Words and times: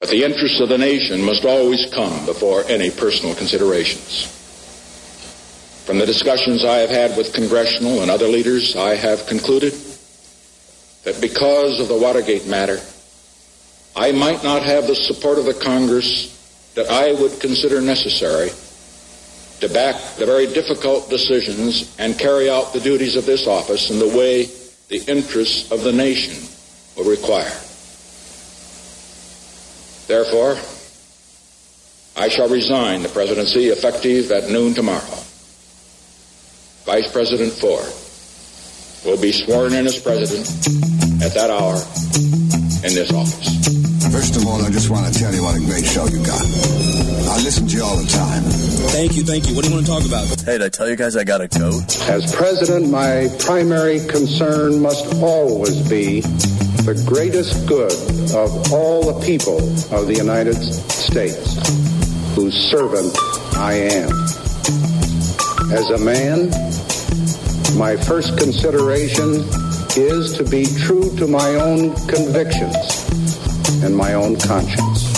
But 0.00 0.10
the 0.10 0.24
interests 0.24 0.60
of 0.60 0.68
the 0.68 0.76
nation 0.76 1.24
must 1.24 1.44
always 1.44 1.86
come 1.94 2.26
before 2.26 2.64
any 2.68 2.90
personal 2.90 3.34
considerations. 3.34 4.32
From 5.86 5.98
the 5.98 6.04
discussions 6.06 6.64
I 6.64 6.78
have 6.78 6.90
had 6.90 7.16
with 7.16 7.32
congressional 7.32 8.02
and 8.02 8.10
other 8.10 8.28
leaders, 8.28 8.76
I 8.76 8.94
have 8.94 9.26
concluded 9.26 9.72
that 11.04 11.20
because 11.20 11.80
of 11.80 11.88
the 11.88 11.96
Watergate 11.96 12.46
matter, 12.46 12.78
I 13.94 14.12
might 14.12 14.44
not 14.44 14.62
have 14.62 14.86
the 14.86 14.94
support 14.94 15.38
of 15.38 15.46
the 15.46 15.54
Congress 15.54 16.34
that 16.74 16.90
I 16.90 17.12
would 17.12 17.40
consider 17.40 17.80
necessary 17.80 18.50
to 19.60 19.72
back 19.72 19.96
the 20.16 20.26
very 20.26 20.46
difficult 20.46 21.08
decisions 21.08 21.96
and 21.98 22.18
carry 22.18 22.50
out 22.50 22.74
the 22.74 22.80
duties 22.80 23.16
of 23.16 23.24
this 23.24 23.46
office 23.46 23.90
in 23.90 23.98
the 23.98 24.08
way 24.08 24.44
the 24.88 25.02
interests 25.10 25.72
of 25.72 25.82
the 25.82 25.92
nation 25.92 26.46
will 26.96 27.10
require. 27.10 27.56
Therefore, 30.06 30.56
I 32.16 32.28
shall 32.28 32.48
resign 32.48 33.02
the 33.02 33.08
presidency 33.08 33.66
effective 33.66 34.30
at 34.30 34.48
noon 34.50 34.72
tomorrow. 34.72 35.22
Vice 36.86 37.10
President 37.12 37.52
Ford 37.52 37.90
will 39.04 39.20
be 39.20 39.32
sworn 39.32 39.72
in 39.74 39.86
as 39.86 40.00
president 40.00 40.46
at 41.22 41.34
that 41.34 41.50
hour 41.50 41.76
in 42.86 42.94
this 42.94 43.12
office. 43.12 43.50
First 44.12 44.36
of 44.36 44.46
all, 44.46 44.62
I 44.64 44.70
just 44.70 44.88
want 44.88 45.12
to 45.12 45.18
tell 45.18 45.34
you 45.34 45.42
what 45.42 45.56
a 45.56 45.60
great 45.60 45.84
show 45.84 46.06
you 46.06 46.24
got. 46.24 46.40
I 46.40 47.42
listen 47.42 47.66
to 47.66 47.76
you 47.76 47.82
all 47.82 47.96
the 47.96 48.06
time. 48.06 48.42
Thank 48.94 49.16
you, 49.16 49.24
thank 49.24 49.48
you. 49.48 49.54
What 49.54 49.64
do 49.64 49.70
you 49.70 49.74
want 49.74 49.86
to 49.86 49.92
talk 49.92 50.06
about? 50.06 50.26
Hey, 50.46 50.58
did 50.58 50.62
I 50.62 50.68
tell 50.68 50.88
you 50.88 50.96
guys 50.96 51.16
I 51.16 51.24
got 51.24 51.40
a 51.40 51.48
goat? 51.48 51.82
As 52.08 52.34
president, 52.34 52.88
my 52.90 53.28
primary 53.40 54.00
concern 54.06 54.80
must 54.80 55.12
always 55.20 55.86
be 55.88 56.22
the 56.86 57.02
greatest 57.04 57.66
good 57.66 57.90
of 58.36 58.72
all 58.72 59.12
the 59.12 59.26
people 59.26 59.58
of 59.92 60.06
the 60.06 60.14
United 60.16 60.54
States, 60.54 61.58
whose 62.36 62.54
servant 62.54 63.12
I 63.56 63.72
am. 63.72 64.08
As 65.74 65.90
a 65.90 65.98
man, 65.98 66.50
my 67.76 67.96
first 67.96 68.38
consideration 68.38 69.42
is 69.96 70.36
to 70.38 70.44
be 70.44 70.64
true 70.86 71.10
to 71.16 71.26
my 71.26 71.56
own 71.56 71.92
convictions 72.06 72.76
and 73.82 73.96
my 73.96 74.14
own 74.14 74.36
conscience. 74.36 75.12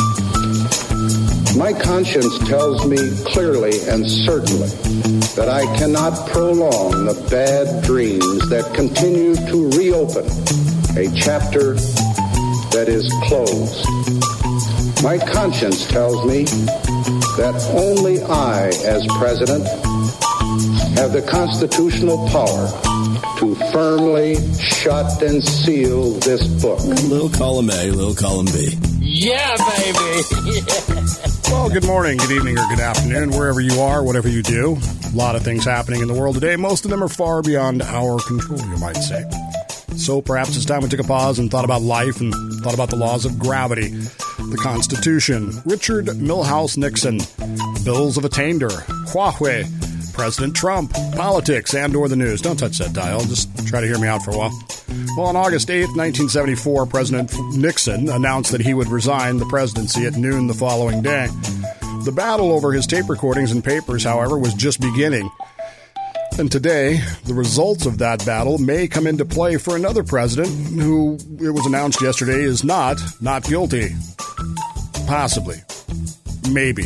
My 1.55 1.75
conscience 1.75 2.39
tells 2.48 2.87
me 2.87 2.97
clearly 3.27 3.78
and 3.91 4.09
certainly 4.09 4.69
that 5.37 5.50
I 5.50 5.67
cannot 5.77 6.31
prolong 6.31 7.05
the 7.05 7.28
bad 7.31 7.84
dreams 7.84 8.48
that 8.48 8.73
continue 8.73 9.34
to 9.34 9.69
reopen 9.77 10.25
a 10.99 11.09
chapter 11.15 11.75
that 12.75 12.87
is 12.89 13.09
closed. 13.29 13.87
My 15.05 15.17
conscience 15.17 15.87
tells 15.87 16.27
me 16.27 16.43
that 17.39 17.55
only 17.73 18.21
I, 18.21 18.67
as 18.85 19.07
president, 19.17 19.65
have 20.99 21.13
the 21.13 21.23
constitutional 21.23 22.29
power 22.31 22.67
to 23.39 23.55
firmly 23.71 24.39
shut 24.59 25.23
and 25.23 25.43
seal 25.43 26.15
this 26.15 26.45
book. 26.61 26.81
Little 26.81 27.31
column 27.31 27.71
A, 27.71 27.93
little 27.93 28.17
column 28.17 28.47
B. 28.47 28.77
Yeah, 29.01 29.57
baby. 29.77 30.65
Well, 31.51 31.71
good 31.71 31.87
morning, 31.87 32.19
good 32.19 32.31
evening, 32.31 32.59
or 32.59 32.69
good 32.69 32.79
afternoon, 32.79 33.31
wherever 33.31 33.59
you 33.59 33.81
are, 33.81 34.05
whatever 34.05 34.29
you 34.29 34.43
do. 34.43 34.77
A 35.07 35.17
lot 35.17 35.35
of 35.35 35.43
things 35.43 35.65
happening 35.65 36.03
in 36.03 36.07
the 36.09 36.12
world 36.12 36.35
today. 36.35 36.57
Most 36.57 36.85
of 36.85 36.91
them 36.91 37.03
are 37.03 37.09
far 37.09 37.41
beyond 37.41 37.81
our 37.81 38.19
control, 38.21 38.61
you 38.61 38.77
might 38.77 38.99
say. 38.99 39.25
So 39.99 40.23
perhaps 40.23 40.57
it's 40.57 40.65
time 40.65 40.83
we 40.83 40.89
took 40.89 41.01
a 41.01 41.05
pause 41.05 41.39
and 41.39 41.51
thought 41.51 41.65
about 41.65 41.83
life 41.83 42.21
and 42.21 42.33
thought 42.63 42.73
about 42.73 42.89
the 42.89 42.97
laws 42.97 43.25
of 43.25 43.39
gravity, 43.39 43.89
the 43.89 44.59
Constitution, 44.63 45.53
Richard 45.67 46.07
Milhous 46.07 46.79
Nixon, 46.79 47.19
bills 47.85 48.17
of 48.17 48.25
attainder, 48.25 48.69
Huawei, 49.11 49.67
President 50.15 50.55
Trump, 50.57 50.93
politics, 51.15 51.75
and 51.75 51.95
or 51.95 52.09
the 52.09 52.17
news. 52.17 52.41
Don't 52.41 52.56
touch 52.59 52.78
that 52.78 52.93
dial. 52.93 53.21
Just 53.21 53.49
try 53.67 53.81
to 53.81 53.87
hear 53.87 53.99
me 53.99 54.09
out 54.09 54.22
for 54.22 54.31
a 54.31 54.37
while. 54.39 54.53
Well, 55.17 55.27
on 55.27 55.37
August 55.37 55.69
8th, 55.69 55.97
1974, 55.97 56.87
President 56.87 57.33
Nixon 57.56 58.09
announced 58.09 58.53
that 58.53 58.61
he 58.61 58.75
would 58.75 58.89
resign 58.89 59.37
the 59.37 59.47
presidency 59.47 60.06
at 60.06 60.15
noon 60.15 60.47
the 60.47 60.55
following 60.55 61.03
day. 61.03 61.28
The 62.05 62.12
battle 62.12 62.53
over 62.53 62.72
his 62.72 62.87
tape 62.87 63.09
recordings 63.09 63.53
and 63.53 63.62
papers, 63.62 64.05
however, 64.05 64.39
was 64.39 64.55
just 64.55 64.81
beginning. 64.81 65.28
And 66.38 66.53
today, 66.53 67.00
the 67.25 67.34
results 67.34 67.84
of 67.84 67.99
that 67.99 68.25
battle 68.25 68.59
may 68.59 68.87
come 68.87 69.09
into 69.09 69.25
play 69.25 69.56
for 69.56 69.75
another 69.75 70.04
president 70.04 70.49
who, 70.81 71.19
it 71.41 71.50
was 71.50 71.66
announced 71.66 72.00
yesterday, 72.00 72.44
is 72.44 72.62
not 72.62 73.03
not 73.21 73.43
guilty. 73.43 73.91
Possibly. 75.09 75.56
Maybe. 76.53 76.84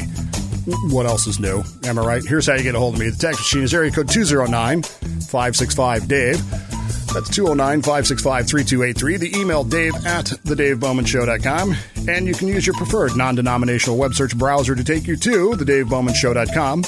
What 0.91 1.05
else 1.05 1.27
is 1.27 1.39
new? 1.39 1.63
Am 1.85 1.99
I 1.99 2.03
right? 2.03 2.23
Here's 2.25 2.47
how 2.47 2.55
you 2.55 2.63
get 2.63 2.75
a 2.75 2.79
hold 2.79 2.95
of 2.95 3.01
me. 3.01 3.11
The 3.11 3.17
text 3.17 3.41
machine 3.41 3.63
is 3.63 3.75
area 3.75 3.91
code 3.91 4.09
209 4.09 4.83
565 4.83 6.09
Dave. 6.09 6.51
That's 7.13 7.29
209 7.29 7.83
565 7.83 8.47
3283. 8.47 9.17
The 9.19 9.39
email 9.39 9.65
dave 9.65 9.95
at 10.07 10.25
thedavebowmanshow.com. 10.25 11.77
And 12.09 12.27
you 12.27 12.33
can 12.33 12.49
use 12.49 12.67
your 12.67 12.77
preferred 12.77 13.19
non 13.19 13.35
denominational 13.35 13.99
web 13.99 14.15
search 14.15 14.35
browser 14.35 14.75
to 14.75 14.83
take 14.83 15.07
you 15.07 15.17
to 15.17 15.51
thedavebowmanshow.com 15.51 16.85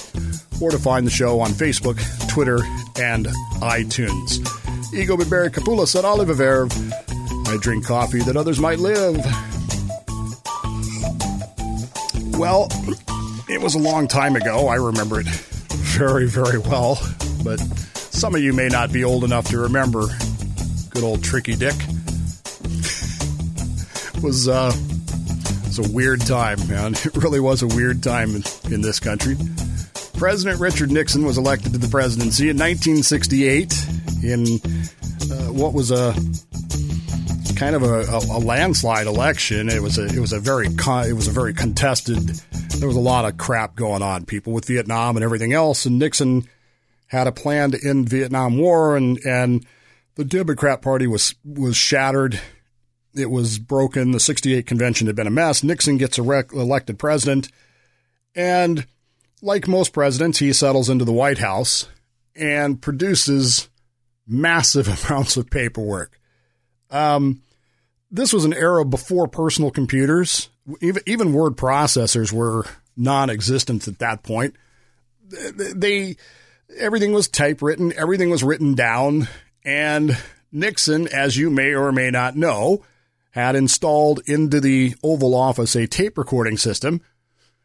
or 0.60 0.70
to 0.70 0.78
find 0.78 1.06
the 1.06 1.10
show 1.10 1.41
on 1.41 1.50
Facebook, 1.50 1.98
Twitter, 2.28 2.59
and 3.00 3.26
iTunes. 3.60 4.38
Ego 4.94 5.16
Biberi 5.16 5.50
Capula 5.50 5.87
said, 5.87 6.04
Olive 6.04 6.37
Verve. 6.37 6.72
I 7.47 7.56
drink 7.60 7.87
coffee 7.87 8.20
that 8.20 8.37
others 8.37 8.60
might 8.60 8.78
live. 8.78 9.16
Well, 12.38 12.69
it 13.48 13.60
was 13.60 13.75
a 13.75 13.78
long 13.78 14.09
time 14.09 14.37
ago. 14.37 14.69
I 14.69 14.76
remember 14.76 15.20
it 15.20 15.26
very, 15.26 16.26
very 16.26 16.59
well. 16.59 16.98
But 17.44 17.59
some 17.94 18.34
of 18.34 18.41
you 18.41 18.53
may 18.53 18.69
not 18.69 18.92
be 18.92 19.04
old 19.04 19.25
enough 19.25 19.48
to 19.50 19.59
remember 19.59 20.06
good 20.91 21.04
old 21.04 21.22
Tricky 21.22 21.56
Dick. 21.56 21.75
was 24.22 24.48
uh 24.48 24.72
was 25.66 25.78
a 25.78 25.92
weird 25.92 26.21
time, 26.22 26.59
man. 26.69 26.94
It 27.04 27.16
really 27.16 27.41
was 27.41 27.62
a 27.62 27.66
weird 27.66 28.03
time 28.03 28.34
in, 28.36 28.42
in 28.72 28.81
this 28.81 29.00
country. 29.00 29.36
President 30.16 30.60
Richard 30.60 30.91
Nixon 30.91 31.25
was 31.25 31.38
elected 31.38 31.72
to 31.72 31.78
the 31.78 31.88
presidency 31.88 32.48
in 32.48 32.56
1968 32.56 33.72
in 34.22 34.60
uh, 35.30 35.52
what 35.52 35.75
was 35.75 35.91
a 35.91 36.14
kind 37.56 37.76
of 37.76 37.82
a, 37.82 38.00
a, 38.02 38.19
a, 38.36 38.41
landslide 38.41 39.06
election. 39.06 39.69
It 39.69 39.82
was 39.82 39.98
a 39.98 40.06
it 40.06 40.19
was 40.19 40.32
a 40.32 40.41
very 40.41 40.72
con- 40.74 41.08
it 41.08 41.12
was 41.12 41.28
a 41.28 41.30
very 41.30 41.54
contested. 41.54 42.19
There 42.78 42.88
was 42.88 42.97
a 42.97 43.00
lot 43.00 43.24
of 43.24 43.36
crap 43.36 43.76
going 43.76 44.03
on, 44.03 44.24
people 44.24 44.53
with 44.53 44.66
Vietnam 44.66 45.16
and 45.16 45.24
everything 45.24 45.53
else, 45.53 45.86
and 45.86 45.98
Nixon 45.98 46.48
had 47.06 47.26
a 47.26 47.32
plan 47.32 47.70
to 47.72 47.88
end 47.88 48.08
Vietnam 48.08 48.58
War, 48.58 48.97
and 48.97 49.19
and 49.24 49.64
the 50.16 50.24
Democrat 50.24 50.82
Party 50.82 51.06
was 51.06 51.34
was 51.44 51.76
shattered. 51.76 52.41
It 53.14 53.30
was 53.30 53.58
broken. 53.58 54.10
The 54.10 54.20
'68 54.20 54.66
convention 54.66 55.06
had 55.06 55.16
been 55.16 55.26
a 55.26 55.30
mess. 55.30 55.62
Nixon 55.62 55.98
gets 55.98 56.19
elected 56.19 56.98
president, 56.98 57.48
and 58.34 58.86
like 59.44 59.69
most 59.69 59.93
presidents, 59.93 60.38
he 60.38 60.53
settles 60.53 60.88
into 60.88 61.05
the 61.05 61.12
White 61.12 61.38
House 61.38 61.87
and 62.34 62.81
produces 62.81 63.69
massive 64.27 64.88
amounts 65.09 65.37
of 65.37 65.50
paperwork. 65.50 66.19
Um, 66.91 67.43
this 68.10 68.33
was 68.33 68.44
an 68.44 68.54
era 68.54 68.84
before 68.84 69.28
personal 69.28 69.71
computers. 69.71 70.49
Even, 70.81 71.03
even 71.06 71.33
word 71.33 71.56
processors 71.56 72.33
were 72.33 72.65
non-existent 72.97 73.87
at 73.87 73.99
that 73.99 74.22
point. 74.22 74.56
They, 75.28 76.16
everything 76.78 77.12
was 77.12 77.28
typewritten, 77.28 77.93
everything 77.97 78.31
was 78.31 78.43
written 78.43 78.75
down, 78.75 79.28
and 79.65 80.16
Nixon, 80.53 81.09
as 81.09 81.37
you 81.37 81.50
may 81.50 81.75
or 81.75 81.93
may 81.93 82.10
not 82.10 82.37
know, 82.37 82.84
had 83.31 83.56
installed 83.56 84.21
into 84.27 84.60
the 84.60 84.94
Oval 85.03 85.34
Office 85.34 85.75
a 85.75 85.88
tape 85.88 86.16
recording 86.16 86.57
system, 86.57 87.01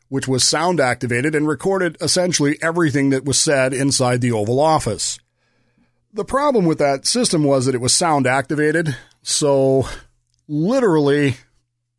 which 0.10 0.28
was 0.28 0.44
sound 0.44 0.80
activated 0.80 1.36
and 1.36 1.48
recorded 1.48 1.96
essentially 2.02 2.58
everything 2.62 3.12
that 3.12 3.26
was 3.26 3.40
said 3.40 3.74
inside 3.74 4.22
the 4.22 4.32
Oval 4.32 4.60
Office. 4.60 5.20
The 6.12 6.26
problem 6.26 6.66
with 6.66 6.80
that 6.80 7.06
system 7.06 7.44
was 7.44 7.66
that 7.66 7.76
it 7.76 7.82
was 7.82 7.94
sound 7.94 8.26
activated, 8.26 8.98
so 9.22 9.88
literally 10.48 11.38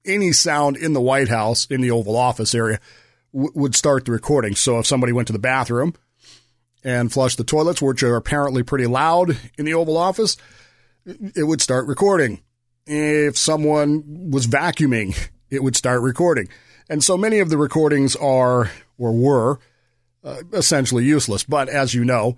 any 0.04 0.32
sound 0.32 0.76
in 0.76 0.92
the 0.92 1.00
White 1.00 1.28
House, 1.28 1.66
in 1.66 1.80
the 1.80 1.92
Oval 1.92 2.16
Office 2.16 2.54
area, 2.54 2.80
w- 3.32 3.52
would 3.54 3.76
start 3.76 4.04
the 4.04 4.12
recording. 4.12 4.56
So 4.56 4.80
if 4.80 4.86
somebody 4.86 5.12
went 5.12 5.28
to 5.28 5.32
the 5.32 5.38
bathroom 5.38 5.94
and 6.82 7.12
flushed 7.12 7.38
the 7.38 7.44
toilets, 7.44 7.80
which 7.80 8.02
are 8.02 8.16
apparently 8.16 8.64
pretty 8.64 8.86
loud 8.86 9.36
in 9.56 9.64
the 9.64 9.74
Oval 9.74 9.96
Office, 9.96 10.36
it 11.06 11.44
would 11.44 11.60
start 11.60 11.86
recording. 11.86 12.40
If 12.86 13.38
someone 13.38 14.30
was 14.30 14.46
vacuuming, 14.46 15.16
it 15.50 15.62
would 15.62 15.76
start 15.76 16.02
recording. 16.02 16.48
And 16.90 17.04
so 17.04 17.16
many 17.16 17.38
of 17.38 17.48
the 17.48 17.56
recordings 17.56 18.16
are 18.16 18.70
or 18.98 19.12
were 19.12 19.60
uh, 20.24 20.42
essentially 20.52 21.04
useless. 21.04 21.44
But 21.44 21.68
as 21.68 21.94
you 21.94 22.04
know, 22.04 22.36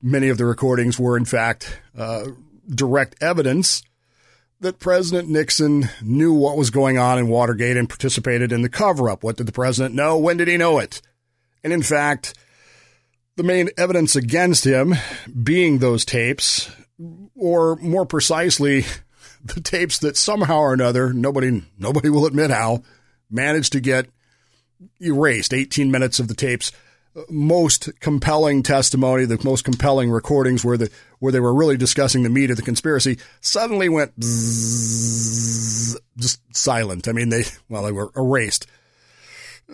many 0.00 0.28
of 0.28 0.38
the 0.38 0.46
recordings 0.46 0.98
were 1.00 1.16
in 1.16 1.24
fact 1.24 1.80
uh, 1.96 2.26
direct 2.70 3.16
evidence 3.20 3.82
that 4.60 4.78
President 4.78 5.28
Nixon 5.28 5.88
knew 6.00 6.32
what 6.32 6.56
was 6.56 6.70
going 6.70 6.96
on 6.96 7.18
in 7.18 7.28
Watergate 7.28 7.76
and 7.76 7.88
participated 7.88 8.52
in 8.52 8.62
the 8.62 8.68
cover 8.68 9.10
up. 9.10 9.24
What 9.24 9.36
did 9.36 9.46
the 9.46 9.52
president 9.52 9.94
know? 9.94 10.16
When 10.16 10.36
did 10.36 10.48
he 10.48 10.56
know 10.56 10.78
it? 10.78 11.02
And 11.64 11.72
in 11.72 11.82
fact, 11.82 12.34
the 13.36 13.42
main 13.42 13.68
evidence 13.76 14.16
against 14.16 14.64
him 14.64 14.94
being 15.42 15.78
those 15.78 16.04
tapes, 16.04 16.70
or 17.36 17.76
more 17.76 18.06
precisely, 18.06 18.84
the 19.44 19.60
tapes 19.60 19.98
that 19.98 20.16
somehow 20.16 20.58
or 20.58 20.72
another, 20.72 21.12
nobody 21.12 21.62
nobody 21.78 22.10
will 22.10 22.26
admit 22.26 22.50
how, 22.50 22.82
managed 23.30 23.72
to 23.72 23.80
get 23.80 24.06
erased. 25.00 25.52
18 25.52 25.90
minutes 25.90 26.20
of 26.20 26.28
the 26.28 26.34
tapes 26.34 26.72
most 27.28 27.88
compelling 28.00 28.62
testimony, 28.62 29.24
the 29.24 29.40
most 29.42 29.64
compelling 29.64 30.10
recordings 30.10 30.64
where 30.64 30.76
the 30.76 30.90
where 31.18 31.32
they 31.32 31.40
were 31.40 31.54
really 31.54 31.76
discussing 31.76 32.22
the 32.22 32.30
meat 32.30 32.50
of 32.50 32.56
the 32.56 32.62
conspiracy, 32.62 33.18
suddenly 33.40 33.88
went 33.88 34.16
just 34.18 35.98
silent. 36.52 37.08
I 37.08 37.12
mean, 37.12 37.30
they 37.30 37.44
well, 37.68 37.82
they 37.82 37.92
were 37.92 38.10
erased. 38.16 38.66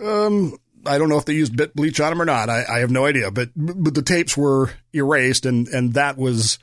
Um, 0.01 0.57
I 0.85 0.97
don't 0.97 1.09
know 1.09 1.17
if 1.17 1.25
they 1.25 1.33
used 1.33 1.55
bit 1.55 1.75
bleach 1.75 1.99
on 1.99 2.11
them 2.11 2.21
or 2.21 2.25
not. 2.25 2.49
I, 2.49 2.63
I 2.69 2.79
have 2.79 2.91
no 2.91 3.05
idea, 3.05 3.31
but 3.31 3.49
but 3.55 3.93
the 3.93 4.01
tapes 4.01 4.37
were 4.37 4.71
erased, 4.93 5.45
and 5.45 5.67
and 5.67 5.93
that 5.93 6.17
was 6.17 6.59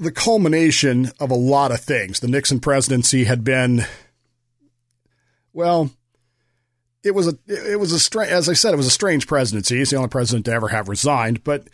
the 0.00 0.12
culmination 0.12 1.12
of 1.20 1.30
a 1.30 1.36
lot 1.36 1.70
of 1.70 1.80
things. 1.80 2.20
The 2.20 2.28
Nixon 2.28 2.60
presidency 2.60 3.24
had 3.24 3.44
been, 3.44 3.84
well, 5.54 5.90
it 7.02 7.12
was 7.12 7.28
a 7.28 7.38
it 7.46 7.78
was 7.78 7.92
a 7.92 7.98
strange 7.98 8.30
as 8.30 8.48
I 8.48 8.52
said 8.52 8.74
it 8.74 8.76
was 8.76 8.86
a 8.86 8.90
strange 8.90 9.26
presidency. 9.26 9.78
He's 9.78 9.90
the 9.90 9.96
only 9.96 10.08
president 10.08 10.44
to 10.46 10.52
ever 10.52 10.68
have 10.68 10.88
resigned, 10.88 11.42
but 11.44 11.68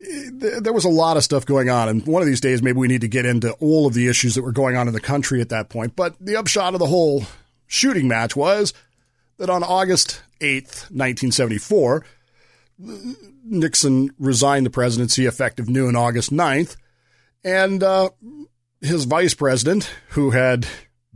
there 0.00 0.72
was 0.72 0.84
a 0.84 0.90
lot 0.90 1.16
of 1.16 1.24
stuff 1.24 1.46
going 1.46 1.70
on, 1.70 1.88
and 1.88 2.06
one 2.06 2.22
of 2.22 2.26
these 2.26 2.40
days 2.40 2.62
maybe 2.62 2.78
we 2.78 2.88
need 2.88 3.00
to 3.00 3.08
get 3.08 3.26
into 3.26 3.52
all 3.54 3.86
of 3.86 3.94
the 3.94 4.08
issues 4.08 4.34
that 4.34 4.42
were 4.42 4.52
going 4.52 4.76
on 4.76 4.88
in 4.88 4.94
the 4.94 5.00
country 5.00 5.40
at 5.40 5.48
that 5.48 5.68
point. 5.68 5.96
But 5.96 6.16
the 6.20 6.36
upshot 6.36 6.74
of 6.74 6.80
the 6.80 6.86
whole 6.86 7.24
shooting 7.66 8.08
match 8.08 8.36
was 8.36 8.74
that 9.38 9.50
on 9.50 9.62
August 9.62 10.22
eighth, 10.40 10.90
nineteen 10.90 11.32
seventy 11.32 11.58
four. 11.58 12.04
Nixon 13.44 14.10
resigned 14.18 14.66
the 14.66 14.70
presidency 14.70 15.26
effective 15.26 15.68
noon 15.68 15.94
August 15.94 16.32
9th, 16.32 16.76
and 17.44 17.82
uh, 17.82 18.10
his 18.80 19.04
vice 19.04 19.34
president, 19.34 19.90
who 20.10 20.30
had 20.30 20.66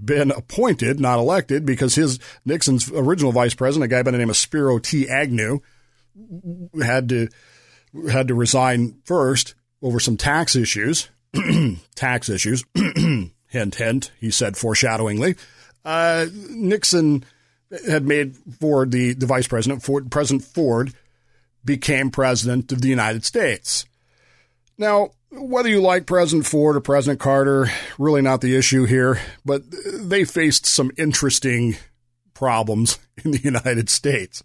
been 0.02 0.31
appointed, 0.31 1.00
not 1.00 1.19
elected, 1.19 1.64
because 1.64 1.94
his 1.94 2.19
Nixon's 2.44 2.90
original 2.93 3.32
vice 3.32 3.54
president, 3.54 3.90
a 3.90 3.94
guy 3.94 4.02
by 4.02 4.10
the 4.10 4.19
name 4.19 4.31
of 4.31 4.37
Spiro 4.37 4.78
T. 4.78 5.08
Agnew, 5.08 5.60
had 6.82 7.08
to 7.08 7.28
had 8.10 8.28
to 8.28 8.34
resign 8.34 8.98
first 9.04 9.54
over 9.82 10.00
some 10.00 10.16
tax 10.16 10.56
issues. 10.56 11.08
tax 11.94 12.28
issues. 12.28 12.64
hint, 12.75 13.75
hint. 13.75 14.10
He 14.19 14.31
said 14.31 14.56
foreshadowingly. 14.56 15.37
Uh, 15.84 16.26
Nixon 16.50 17.25
had 17.87 18.04
made 18.04 18.37
Ford 18.60 18.90
the 18.90 19.14
the 19.14 19.26
vice 19.26 19.48
president. 19.48 19.82
Ford, 19.82 20.10
President 20.10 20.44
Ford 20.44 20.93
became 21.64 22.10
president 22.10 22.72
of 22.72 22.81
the 22.81 22.88
United 22.88 23.25
States. 23.25 23.87
Now, 24.78 25.10
whether 25.37 25.69
you 25.69 25.81
like 25.81 26.06
President 26.06 26.47
Ford 26.47 26.77
or 26.77 26.81
President 26.81 27.21
Carter, 27.21 27.69
really 27.99 28.23
not 28.23 28.41
the 28.41 28.56
issue 28.56 28.85
here, 28.85 29.21
but 29.44 29.62
they 29.93 30.25
faced 30.25 30.67
some 30.67 30.91
interesting 30.97 31.77
problems 32.35 32.99
in 33.25 33.31
the 33.31 33.41
United 33.41 33.88
States. 33.88 34.43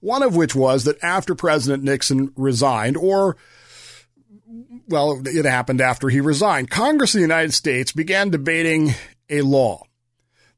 One 0.00 0.22
of 0.22 0.34
which 0.34 0.54
was 0.54 0.84
that 0.84 1.02
after 1.02 1.34
President 1.34 1.82
Nixon 1.82 2.32
resigned, 2.36 2.96
or 2.96 3.36
well, 4.88 5.22
it 5.24 5.44
happened 5.44 5.80
after 5.80 6.08
he 6.08 6.20
resigned, 6.20 6.70
Congress 6.70 7.14
of 7.14 7.18
the 7.18 7.22
United 7.22 7.54
States 7.54 7.92
began 7.92 8.30
debating 8.30 8.94
a 9.28 9.42
law. 9.42 9.82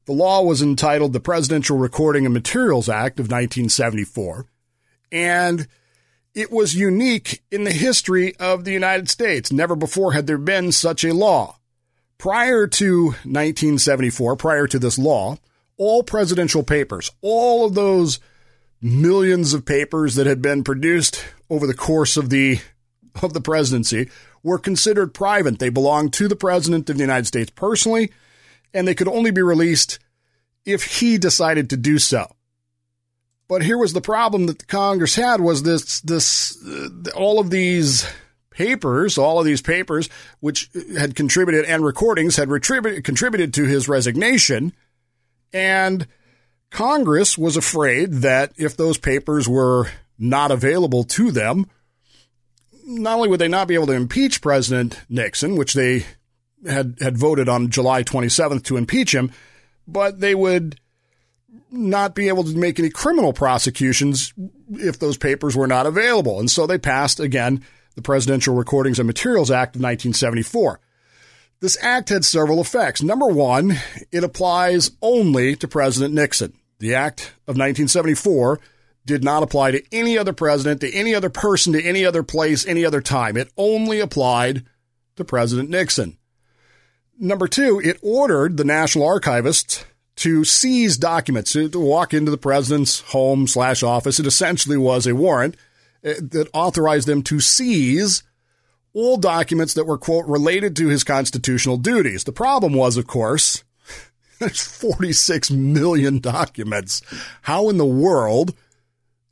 The 0.05 0.13
law 0.13 0.41
was 0.41 0.61
entitled 0.61 1.13
the 1.13 1.19
Presidential 1.19 1.77
Recording 1.77 2.25
and 2.25 2.33
Materials 2.33 2.89
Act 2.89 3.19
of 3.19 3.25
1974, 3.25 4.45
and 5.11 5.67
it 6.33 6.51
was 6.51 6.75
unique 6.75 7.43
in 7.51 7.63
the 7.63 7.71
history 7.71 8.35
of 8.37 8.63
the 8.63 8.71
United 8.71 9.09
States. 9.09 9.51
Never 9.51 9.75
before 9.75 10.13
had 10.13 10.27
there 10.27 10.37
been 10.37 10.71
such 10.71 11.03
a 11.03 11.13
law. 11.13 11.57
Prior 12.17 12.67
to 12.67 13.05
1974, 13.05 14.35
prior 14.35 14.67
to 14.67 14.79
this 14.79 14.97
law, 14.97 15.37
all 15.77 16.03
presidential 16.03 16.63
papers, 16.63 17.11
all 17.21 17.65
of 17.65 17.75
those 17.75 18.19
millions 18.81 19.53
of 19.53 19.65
papers 19.65 20.15
that 20.15 20.27
had 20.27 20.41
been 20.41 20.63
produced 20.63 21.23
over 21.49 21.67
the 21.67 21.73
course 21.73 22.17
of 22.17 22.29
the 22.29 22.59
of 23.21 23.33
the 23.33 23.41
presidency 23.41 24.09
were 24.41 24.57
considered 24.57 25.13
private. 25.13 25.59
They 25.59 25.69
belonged 25.69 26.13
to 26.13 26.27
the 26.27 26.35
president 26.35 26.89
of 26.89 26.97
the 26.97 27.03
United 27.03 27.27
States 27.27 27.51
personally, 27.51 28.11
and 28.73 28.87
they 28.87 28.95
could 28.95 29.07
only 29.07 29.31
be 29.31 29.41
released 29.41 29.99
if 30.65 30.99
he 30.99 31.17
decided 31.17 31.69
to 31.69 31.77
do 31.77 31.99
so. 31.99 32.33
But 33.47 33.63
here 33.63 33.77
was 33.77 33.93
the 33.93 34.01
problem 34.01 34.47
that 34.47 34.59
the 34.59 34.65
Congress 34.65 35.15
had 35.15 35.41
was 35.41 35.63
this 35.63 36.01
this 36.01 36.57
uh, 36.65 37.11
all 37.15 37.39
of 37.39 37.49
these 37.49 38.07
papers, 38.49 39.17
all 39.17 39.39
of 39.39 39.45
these 39.45 39.61
papers 39.61 40.09
which 40.39 40.69
had 40.97 41.15
contributed 41.15 41.65
and 41.65 41.83
recordings 41.83 42.35
had 42.35 42.49
retributed, 42.49 43.03
contributed 43.03 43.53
to 43.53 43.65
his 43.65 43.89
resignation. 43.89 44.73
And 45.51 46.07
Congress 46.69 47.37
was 47.37 47.57
afraid 47.57 48.11
that 48.13 48.53
if 48.57 48.77
those 48.77 48.97
papers 48.97 49.47
were 49.47 49.87
not 50.17 50.51
available 50.51 51.03
to 51.03 51.31
them, 51.31 51.67
not 52.85 53.15
only 53.15 53.29
would 53.29 53.39
they 53.39 53.47
not 53.47 53.67
be 53.67 53.75
able 53.75 53.87
to 53.87 53.93
impeach 53.93 54.41
President 54.41 54.99
Nixon, 55.09 55.55
which 55.55 55.73
they 55.73 56.05
had 56.65 56.97
had 56.99 57.17
voted 57.17 57.49
on 57.49 57.69
July 57.69 58.03
27th 58.03 58.63
to 58.63 58.77
impeach 58.77 59.13
him, 59.13 59.31
but 59.87 60.19
they 60.19 60.33
would 60.33 60.79
not 61.71 62.15
be 62.15 62.27
able 62.27 62.43
to 62.43 62.57
make 62.57 62.79
any 62.79 62.89
criminal 62.89 63.33
prosecutions 63.33 64.33
if 64.71 64.99
those 64.99 65.17
papers 65.17 65.55
were 65.55 65.67
not 65.67 65.85
available. 65.85 66.39
And 66.39 66.49
so 66.49 66.67
they 66.67 66.77
passed, 66.77 67.19
again, 67.19 67.63
the 67.95 68.01
Presidential 68.01 68.55
Recordings 68.55 68.99
and 68.99 69.07
Materials 69.07 69.51
Act 69.51 69.75
of 69.75 69.81
1974. 69.81 70.79
This 71.59 71.77
act 71.81 72.09
had 72.09 72.25
several 72.25 72.59
effects. 72.59 73.01
Number 73.01 73.27
one, 73.27 73.77
it 74.11 74.23
applies 74.23 74.91
only 75.01 75.55
to 75.55 75.67
President 75.67 76.13
Nixon. 76.13 76.53
The 76.79 76.95
Act 76.95 77.21
of 77.47 77.55
1974 77.55 78.59
did 79.05 79.23
not 79.23 79.43
apply 79.43 79.71
to 79.71 79.83
any 79.91 80.17
other 80.17 80.33
president, 80.33 80.81
to 80.81 80.93
any 80.93 81.13
other 81.13 81.29
person, 81.29 81.73
to 81.73 81.81
any 81.81 82.05
other 82.05 82.23
place, 82.23 82.65
any 82.65 82.85
other 82.85 83.01
time. 83.01 83.37
It 83.37 83.51
only 83.57 83.99
applied 83.99 84.65
to 85.15 85.23
President 85.23 85.69
Nixon. 85.69 86.17
Number 87.19 87.47
two, 87.47 87.79
it 87.83 87.99
ordered 88.01 88.57
the 88.57 88.63
National 88.63 89.07
Archivists 89.07 89.83
to 90.17 90.43
seize 90.43 90.97
documents, 90.97 91.53
to 91.53 91.69
walk 91.79 92.13
into 92.13 92.31
the 92.31 92.37
president's 92.37 92.99
home 92.99 93.47
slash 93.47 93.83
office. 93.83 94.19
It 94.19 94.27
essentially 94.27 94.77
was 94.77 95.07
a 95.07 95.15
warrant 95.15 95.55
uh, 96.05 96.13
that 96.19 96.49
authorized 96.53 97.07
them 97.07 97.23
to 97.23 97.39
seize 97.39 98.23
all 98.93 99.17
documents 99.17 99.73
that 99.73 99.85
were, 99.85 99.97
quote, 99.97 100.25
related 100.27 100.75
to 100.75 100.87
his 100.87 101.03
constitutional 101.03 101.77
duties. 101.77 102.23
The 102.23 102.31
problem 102.31 102.73
was, 102.73 102.95
of 102.95 103.07
course, 103.07 103.63
there's 104.39 104.61
46 104.61 105.49
million 105.51 106.19
documents. 106.19 107.01
How 107.43 107.69
in 107.69 107.77
the 107.77 107.85
world 107.85 108.55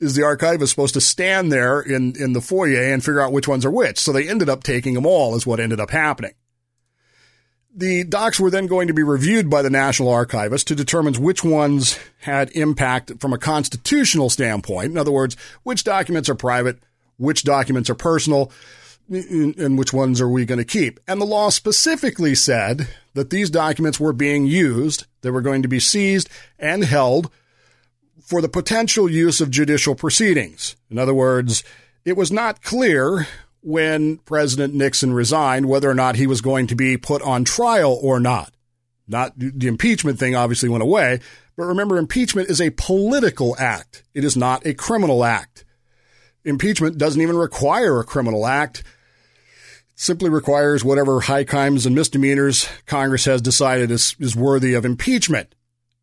is 0.00 0.16
the 0.16 0.24
archivist 0.24 0.70
supposed 0.70 0.94
to 0.94 1.00
stand 1.00 1.52
there 1.52 1.80
in, 1.80 2.14
in 2.20 2.32
the 2.32 2.40
foyer 2.40 2.82
and 2.82 3.04
figure 3.04 3.20
out 3.20 3.32
which 3.32 3.46
ones 3.46 3.64
are 3.64 3.70
which? 3.70 4.00
So 4.00 4.10
they 4.12 4.28
ended 4.28 4.48
up 4.48 4.64
taking 4.64 4.94
them 4.94 5.06
all, 5.06 5.36
is 5.36 5.46
what 5.46 5.60
ended 5.60 5.78
up 5.78 5.90
happening. 5.90 6.32
The 7.74 8.04
docs 8.04 8.38
were 8.38 8.50
then 8.50 8.66
going 8.66 8.88
to 8.88 8.94
be 8.94 9.02
reviewed 9.02 9.48
by 9.48 9.62
the 9.62 9.70
National 9.70 10.10
Archivist 10.10 10.68
to 10.68 10.74
determine 10.74 11.14
which 11.14 11.42
ones 11.42 11.98
had 12.20 12.50
impact 12.50 13.12
from 13.18 13.32
a 13.32 13.38
constitutional 13.38 14.28
standpoint. 14.28 14.92
In 14.92 14.98
other 14.98 15.12
words, 15.12 15.36
which 15.62 15.82
documents 15.82 16.28
are 16.28 16.34
private, 16.34 16.78
which 17.16 17.44
documents 17.44 17.88
are 17.88 17.94
personal, 17.94 18.52
and 19.08 19.78
which 19.78 19.92
ones 19.92 20.20
are 20.20 20.28
we 20.28 20.44
going 20.44 20.58
to 20.58 20.64
keep. 20.64 21.00
And 21.08 21.20
the 21.20 21.26
law 21.26 21.48
specifically 21.48 22.34
said 22.34 22.88
that 23.14 23.30
these 23.30 23.50
documents 23.50 23.98
were 23.98 24.12
being 24.12 24.46
used, 24.46 25.06
they 25.22 25.30
were 25.30 25.40
going 25.40 25.62
to 25.62 25.68
be 25.68 25.80
seized 25.80 26.28
and 26.58 26.84
held 26.84 27.30
for 28.20 28.40
the 28.40 28.48
potential 28.48 29.10
use 29.10 29.40
of 29.40 29.50
judicial 29.50 29.94
proceedings. 29.94 30.76
In 30.90 30.98
other 30.98 31.14
words, 31.14 31.64
it 32.04 32.16
was 32.16 32.30
not 32.30 32.62
clear 32.62 33.26
when 33.62 34.18
President 34.18 34.74
Nixon 34.74 35.12
resigned 35.12 35.66
whether 35.66 35.88
or 35.88 35.94
not 35.94 36.16
he 36.16 36.26
was 36.26 36.40
going 36.40 36.66
to 36.66 36.74
be 36.74 36.96
put 36.96 37.22
on 37.22 37.44
trial 37.44 37.98
or 38.02 38.20
not. 38.20 38.52
Not 39.08 39.32
the 39.36 39.68
impeachment 39.68 40.18
thing 40.18 40.34
obviously 40.34 40.68
went 40.68 40.82
away, 40.82 41.20
but 41.56 41.64
remember 41.64 41.96
impeachment 41.96 42.50
is 42.50 42.60
a 42.60 42.70
political 42.70 43.56
act. 43.58 44.02
It 44.14 44.24
is 44.24 44.36
not 44.36 44.66
a 44.66 44.74
criminal 44.74 45.24
act. 45.24 45.64
Impeachment 46.44 46.98
doesn't 46.98 47.20
even 47.20 47.36
require 47.36 48.00
a 48.00 48.04
criminal 48.04 48.46
act. 48.46 48.80
It 48.80 50.00
simply 50.00 50.28
requires 50.28 50.84
whatever 50.84 51.20
high 51.20 51.44
crimes 51.44 51.86
and 51.86 51.94
misdemeanors 51.94 52.68
Congress 52.86 53.26
has 53.26 53.40
decided 53.40 53.90
is, 53.90 54.16
is 54.18 54.34
worthy 54.34 54.74
of 54.74 54.84
impeachment. 54.84 55.54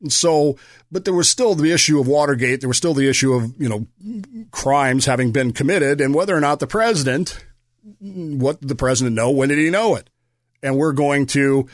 And 0.02 0.14
so, 0.14 0.58
but 0.92 1.04
there 1.04 1.14
was 1.14 1.30
still 1.30 1.56
the 1.56 1.74
issue 1.74 2.00
of 2.00 2.08
Watergate. 2.08 2.62
There 2.62 2.70
was 2.70 2.78
still 2.78 2.94
the 2.94 3.10
issue 3.10 3.34
of, 3.34 3.54
you 3.60 3.68
know, 3.68 3.88
crimes 4.52 5.06
having 5.06 5.32
been 5.32 5.52
committed 5.52 6.00
and 6.00 6.14
whether 6.14 6.36
or 6.36 6.40
not 6.40 6.60
the 6.60 6.68
president 6.68 7.44
what 8.00 8.60
did 8.60 8.70
the 8.70 8.76
president 8.76 9.16
know? 9.16 9.32
When 9.32 9.50
did 9.50 9.58
he 9.58 9.70
know 9.70 9.96
it? 9.96 10.10
And 10.62 10.78
we're 10.78 10.94
going 10.94 11.26
to 11.28 11.68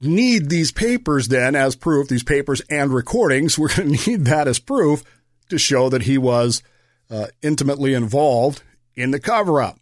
need 0.00 0.48
these 0.48 0.72
papers 0.72 1.28
then 1.28 1.54
as 1.54 1.76
proof, 1.76 2.08
these 2.08 2.24
papers 2.24 2.60
and 2.68 2.92
recordings. 2.92 3.58
We're 3.58 3.74
going 3.74 3.96
to 3.96 4.10
need 4.10 4.24
that 4.26 4.48
as 4.48 4.58
proof 4.58 5.02
to 5.48 5.58
show 5.58 5.88
that 5.88 6.02
he 6.02 6.18
was 6.18 6.62
uh, 7.10 7.26
intimately 7.42 7.94
involved 7.94 8.62
in 8.94 9.10
the 9.10 9.20
cover 9.20 9.62
up. 9.62 9.78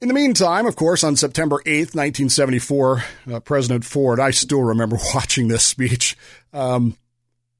In 0.00 0.08
the 0.08 0.14
meantime, 0.14 0.66
of 0.66 0.76
course, 0.76 1.04
on 1.04 1.16
September 1.16 1.56
8th, 1.66 1.94
1974, 1.94 3.04
uh, 3.32 3.40
President 3.40 3.84
Ford, 3.84 4.18
I 4.18 4.30
still 4.30 4.62
remember 4.62 4.96
watching 5.14 5.48
this 5.48 5.64
speech. 5.64 6.16
Um, 6.52 6.96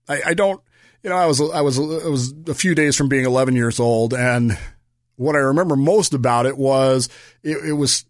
I, 0.09 0.23
I, 0.29 0.35
don't, 0.35 0.61
you 1.03 1.11
know, 1.11 1.17
I 1.17 1.27
was, 1.27 1.41
I 1.41 1.61
was, 1.61 1.79
I 1.79 2.09
was 2.09 2.33
a 2.49 2.55
few 2.55 2.75
days 2.75 2.97
from 2.97 3.09
being 3.09 3.27
11 3.27 3.57
years 3.57 3.79
old. 3.79 4.15
And 4.15 4.57
what 5.21 5.37
I 5.37 5.41
remember 5.41 5.77
most 5.77 6.15
about 6.15 6.47
it 6.47 6.57
was 6.57 7.11
it, 7.43 7.59
it 7.69 7.73
was, 7.75 8.07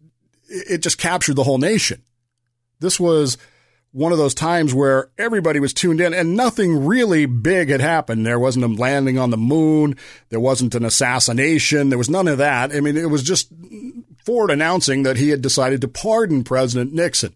it 0.48 0.78
just 0.78 0.96
captured 0.96 1.34
the 1.34 1.42
whole 1.42 1.58
nation. 1.58 2.02
This 2.78 3.00
was 3.00 3.36
one 3.90 4.12
of 4.12 4.18
those 4.18 4.32
times 4.32 4.72
where 4.72 5.10
everybody 5.18 5.58
was 5.58 5.74
tuned 5.74 6.00
in 6.00 6.14
and 6.14 6.36
nothing 6.36 6.86
really 6.86 7.26
big 7.26 7.68
had 7.68 7.80
happened. 7.80 8.24
There 8.24 8.38
wasn't 8.38 8.64
a 8.64 8.68
landing 8.68 9.18
on 9.18 9.30
the 9.30 9.36
moon. 9.36 9.96
There 10.28 10.38
wasn't 10.38 10.76
an 10.76 10.84
assassination. 10.84 11.88
There 11.88 11.98
was 11.98 12.08
none 12.08 12.28
of 12.28 12.38
that. 12.38 12.72
I 12.72 12.78
mean, 12.78 12.96
it 12.96 13.10
was 13.10 13.24
just 13.24 13.52
Ford 14.24 14.52
announcing 14.52 15.02
that 15.02 15.16
he 15.16 15.30
had 15.30 15.42
decided 15.42 15.80
to 15.80 15.88
pardon 15.88 16.44
President 16.44 16.92
Nixon. 16.92 17.34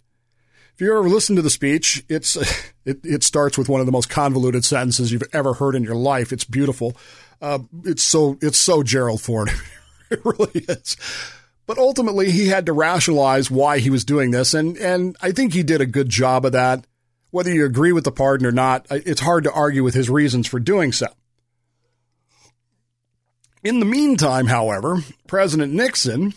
If 0.74 0.80
you 0.80 0.96
ever 0.96 1.08
listen 1.08 1.34
to 1.34 1.42
the 1.42 1.50
speech, 1.50 2.04
it's 2.08 2.36
it, 2.84 3.00
it 3.02 3.24
starts 3.24 3.58
with 3.58 3.68
one 3.68 3.80
of 3.80 3.86
the 3.86 3.92
most 3.92 4.08
convoluted 4.08 4.64
sentences 4.64 5.10
you've 5.10 5.22
ever 5.32 5.54
heard 5.54 5.74
in 5.74 5.82
your 5.82 5.96
life. 5.96 6.32
It's 6.32 6.44
beautiful. 6.44 6.96
Uh, 7.44 7.58
it's 7.84 8.02
so 8.02 8.38
it's 8.40 8.58
so 8.58 8.82
Gerald 8.82 9.20
Ford. 9.20 9.50
it 10.10 10.24
really 10.24 10.64
is. 10.68 10.96
But 11.66 11.78
ultimately, 11.78 12.30
he 12.30 12.48
had 12.48 12.66
to 12.66 12.72
rationalize 12.72 13.50
why 13.50 13.78
he 13.78 13.90
was 13.90 14.04
doing 14.04 14.30
this, 14.30 14.54
and 14.54 14.76
and 14.78 15.16
I 15.20 15.32
think 15.32 15.52
he 15.52 15.62
did 15.62 15.80
a 15.80 15.86
good 15.86 16.08
job 16.08 16.44
of 16.44 16.52
that. 16.52 16.86
Whether 17.30 17.52
you 17.52 17.64
agree 17.64 17.92
with 17.92 18.04
the 18.04 18.12
pardon 18.12 18.46
or 18.46 18.52
not, 18.52 18.86
it's 18.90 19.20
hard 19.20 19.44
to 19.44 19.52
argue 19.52 19.82
with 19.82 19.94
his 19.94 20.08
reasons 20.08 20.46
for 20.46 20.60
doing 20.60 20.92
so. 20.92 21.08
In 23.62 23.80
the 23.80 23.86
meantime, 23.86 24.46
however, 24.46 24.98
President 25.26 25.72
Nixon 25.72 26.34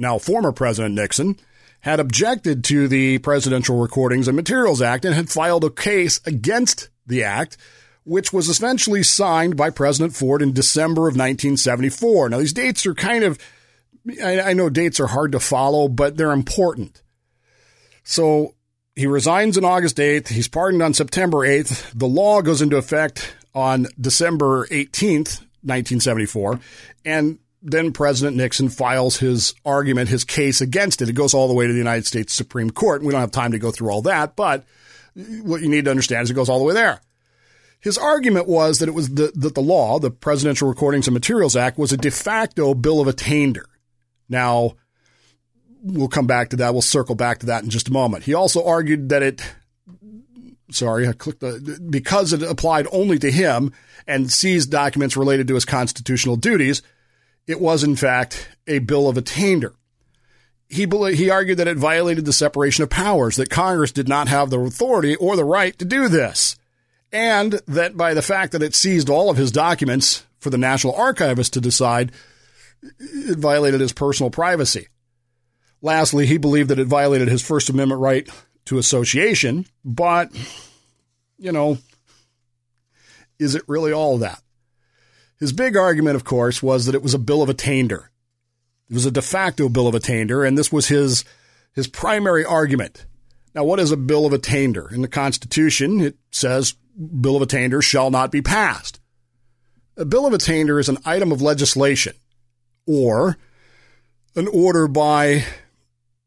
now 0.00 0.18
former 0.18 0.50
President 0.50 0.94
Nixon, 0.94 1.36
had 1.80 2.00
objected 2.00 2.64
to 2.64 2.88
the 2.88 3.18
Presidential 3.18 3.78
Recordings 3.78 4.26
and 4.26 4.36
Materials 4.36 4.82
Act 4.82 5.04
and 5.04 5.14
had 5.14 5.28
filed 5.28 5.62
a 5.62 5.70
case 5.70 6.20
against 6.26 6.88
the 7.06 7.22
act, 7.22 7.56
which 8.10 8.32
was 8.32 8.48
essentially 8.48 9.04
signed 9.04 9.56
by 9.56 9.70
President 9.70 10.16
Ford 10.16 10.42
in 10.42 10.52
December 10.52 11.02
of 11.02 11.14
1974. 11.14 12.30
Now, 12.30 12.38
these 12.38 12.52
dates 12.52 12.84
are 12.84 12.92
kind 12.92 13.22
of, 13.22 13.38
I, 14.20 14.52
know 14.52 14.68
dates 14.68 14.98
are 14.98 15.06
hard 15.06 15.30
to 15.30 15.38
follow, 15.38 15.86
but 15.86 16.16
they're 16.16 16.32
important. 16.32 17.02
So 18.02 18.56
he 18.96 19.06
resigns 19.06 19.56
on 19.56 19.64
August 19.64 19.96
8th. 19.98 20.26
He's 20.26 20.48
pardoned 20.48 20.82
on 20.82 20.92
September 20.92 21.46
8th. 21.46 21.96
The 21.96 22.08
law 22.08 22.42
goes 22.42 22.60
into 22.60 22.78
effect 22.78 23.32
on 23.54 23.86
December 24.00 24.66
18th, 24.66 25.38
1974. 25.62 26.58
And 27.04 27.38
then 27.62 27.92
President 27.92 28.36
Nixon 28.36 28.70
files 28.70 29.18
his 29.18 29.54
argument, 29.64 30.08
his 30.08 30.24
case 30.24 30.60
against 30.60 31.00
it. 31.00 31.08
It 31.08 31.12
goes 31.12 31.32
all 31.32 31.46
the 31.46 31.54
way 31.54 31.68
to 31.68 31.72
the 31.72 31.78
United 31.78 32.06
States 32.06 32.34
Supreme 32.34 32.70
Court. 32.70 33.04
We 33.04 33.12
don't 33.12 33.20
have 33.20 33.30
time 33.30 33.52
to 33.52 33.60
go 33.60 33.70
through 33.70 33.90
all 33.90 34.02
that, 34.02 34.34
but 34.34 34.64
what 35.14 35.60
you 35.60 35.68
need 35.68 35.84
to 35.84 35.92
understand 35.92 36.24
is 36.24 36.32
it 36.32 36.34
goes 36.34 36.48
all 36.48 36.58
the 36.58 36.64
way 36.64 36.74
there. 36.74 37.00
His 37.80 37.96
argument 37.96 38.46
was 38.46 38.78
that 38.78 38.88
it 38.88 38.94
was 38.94 39.10
the, 39.10 39.32
that 39.34 39.54
the 39.54 39.60
law, 39.60 39.98
the 39.98 40.10
Presidential 40.10 40.68
Recordings 40.68 41.06
and 41.06 41.14
Materials 41.14 41.56
Act, 41.56 41.78
was 41.78 41.92
a 41.92 41.96
de 41.96 42.10
facto 42.10 42.74
bill 42.74 43.00
of 43.00 43.08
attainder. 43.08 43.66
Now, 44.28 44.76
we'll 45.82 46.08
come 46.08 46.26
back 46.26 46.50
to 46.50 46.56
that. 46.56 46.72
We'll 46.72 46.82
circle 46.82 47.14
back 47.14 47.38
to 47.38 47.46
that 47.46 47.64
in 47.64 47.70
just 47.70 47.88
a 47.88 47.92
moment. 47.92 48.24
He 48.24 48.34
also 48.34 48.64
argued 48.64 49.08
that 49.08 49.22
it, 49.22 49.42
sorry, 50.70 51.08
I 51.08 51.12
clicked 51.12 51.40
the, 51.40 51.80
because 51.90 52.32
it 52.32 52.42
applied 52.42 52.86
only 52.92 53.18
to 53.18 53.30
him 53.30 53.72
and 54.06 54.30
seized 54.30 54.70
documents 54.70 55.16
related 55.16 55.48
to 55.48 55.54
his 55.54 55.64
constitutional 55.64 56.36
duties– 56.36 56.82
it 57.50 57.60
was, 57.60 57.82
in 57.82 57.96
fact, 57.96 58.48
a 58.68 58.78
bill 58.78 59.08
of 59.08 59.16
attainder. 59.16 59.74
He, 60.68 60.86
he 60.86 61.30
argued 61.30 61.58
that 61.58 61.66
it 61.66 61.78
violated 61.78 62.24
the 62.24 62.32
separation 62.32 62.84
of 62.84 62.90
powers, 62.90 63.34
that 63.36 63.50
Congress 63.50 63.90
did 63.90 64.08
not 64.08 64.28
have 64.28 64.50
the 64.50 64.60
authority 64.60 65.16
or 65.16 65.34
the 65.34 65.44
right 65.44 65.76
to 65.80 65.84
do 65.84 66.08
this, 66.08 66.54
and 67.12 67.52
that 67.66 67.96
by 67.96 68.14
the 68.14 68.22
fact 68.22 68.52
that 68.52 68.62
it 68.62 68.74
seized 68.74 69.08
all 69.08 69.30
of 69.30 69.36
his 69.36 69.52
documents 69.52 70.24
for 70.38 70.50
the 70.50 70.58
National 70.58 70.94
Archivist 70.94 71.52
to 71.54 71.60
decide, 71.60 72.12
it 72.98 73.38
violated 73.38 73.80
his 73.80 73.92
personal 73.92 74.30
privacy. 74.30 74.88
Lastly, 75.82 76.26
he 76.26 76.38
believed 76.38 76.70
that 76.70 76.78
it 76.78 76.86
violated 76.86 77.28
his 77.28 77.42
First 77.42 77.70
Amendment 77.70 78.00
right 78.00 78.28
to 78.66 78.78
association, 78.78 79.66
but, 79.84 80.30
you 81.38 81.52
know, 81.52 81.78
is 83.38 83.54
it 83.54 83.62
really 83.66 83.92
all 83.92 84.18
that? 84.18 84.42
His 85.38 85.52
big 85.54 85.76
argument, 85.76 86.16
of 86.16 86.24
course, 86.24 86.62
was 86.62 86.84
that 86.84 86.94
it 86.94 87.02
was 87.02 87.14
a 87.14 87.18
bill 87.18 87.42
of 87.42 87.48
attainder. 87.48 88.10
It 88.90 88.94
was 88.94 89.06
a 89.06 89.10
de 89.10 89.22
facto 89.22 89.70
bill 89.70 89.88
of 89.88 89.94
attainder, 89.94 90.44
and 90.44 90.58
this 90.58 90.70
was 90.70 90.88
his 90.88 91.24
his 91.72 91.86
primary 91.86 92.44
argument. 92.44 93.06
Now, 93.54 93.64
what 93.64 93.80
is 93.80 93.90
a 93.90 93.96
bill 93.96 94.26
of 94.26 94.32
attainder? 94.32 94.92
In 94.92 95.02
the 95.02 95.08
Constitution, 95.08 96.00
it 96.00 96.16
says 96.30 96.74
bill 97.00 97.36
of 97.36 97.42
attainder 97.42 97.82
shall 97.82 98.10
not 98.10 98.30
be 98.30 98.42
passed. 98.42 99.00
A 99.96 100.04
bill 100.04 100.26
of 100.26 100.32
attainder 100.32 100.78
is 100.78 100.88
an 100.88 100.98
item 101.04 101.32
of 101.32 101.42
legislation 101.42 102.14
or 102.86 103.36
an 104.36 104.48
order 104.48 104.88
by 104.88 105.44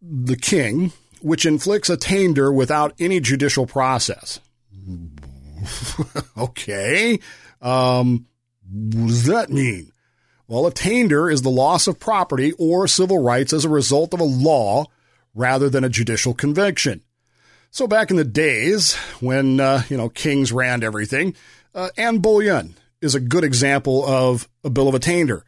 the 0.02 0.36
king 0.36 0.92
which 1.22 1.46
inflicts 1.46 1.90
attainder 1.90 2.52
without 2.52 2.94
any 3.00 3.20
judicial 3.20 3.66
process. 3.66 4.40
okay. 6.38 7.20
Um, 7.62 8.28
what 8.70 9.08
does 9.08 9.26
that 9.28 9.50
mean? 9.50 9.92
Well, 10.48 10.68
attainder 10.68 11.30
is 11.30 11.42
the 11.42 11.50
loss 11.50 11.88
of 11.88 12.00
property 12.00 12.52
or 12.60 12.88
civil 12.88 13.24
rights 13.24 13.54
as 13.54 13.64
a 13.64 13.70
result 13.70 14.14
of 14.14 14.20
a 14.20 14.26
law 14.26 14.86
rather 15.34 15.70
than 15.70 15.86
a 15.86 15.90
judicial 15.90 16.34
conviction. 16.34 17.02
So 17.74 17.88
back 17.88 18.12
in 18.12 18.18
the 18.18 18.24
days 18.24 18.96
when 19.20 19.60
uh, 19.60 19.82
you 19.90 19.98
know 19.98 20.08
kings 20.08 20.54
ran 20.54 20.84
everything, 20.84 21.36
uh, 21.74 21.90
Anne 21.98 22.20
Boleyn 22.20 22.76
is 23.02 23.16
a 23.16 23.20
good 23.20 23.44
example 23.44 24.06
of 24.06 24.48
a 24.64 24.70
bill 24.70 24.88
of 24.88 24.96
attainder 24.96 25.44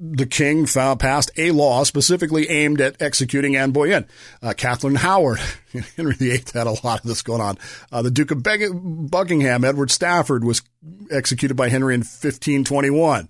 the 0.00 0.26
king 0.26 0.66
found, 0.66 1.00
passed 1.00 1.30
a 1.36 1.50
law 1.50 1.84
specifically 1.84 2.48
aimed 2.50 2.80
at 2.80 3.00
executing 3.00 3.56
Anne 3.56 3.70
Boleyn. 3.70 4.06
Uh, 4.42 4.52
Catherine 4.56 4.96
Howard, 4.96 5.40
Henry 5.96 6.14
VIII 6.14 6.44
had 6.52 6.66
a 6.66 6.72
lot 6.84 7.00
of 7.00 7.04
this 7.04 7.22
going 7.22 7.40
on. 7.40 7.58
Uh, 7.90 8.02
the 8.02 8.10
Duke 8.10 8.30
of 8.30 8.42
Buckingham, 8.42 9.64
Edward 9.64 9.90
Stafford, 9.90 10.44
was 10.44 10.62
executed 11.10 11.54
by 11.54 11.68
Henry 11.68 11.94
in 11.94 12.00
1521. 12.00 13.28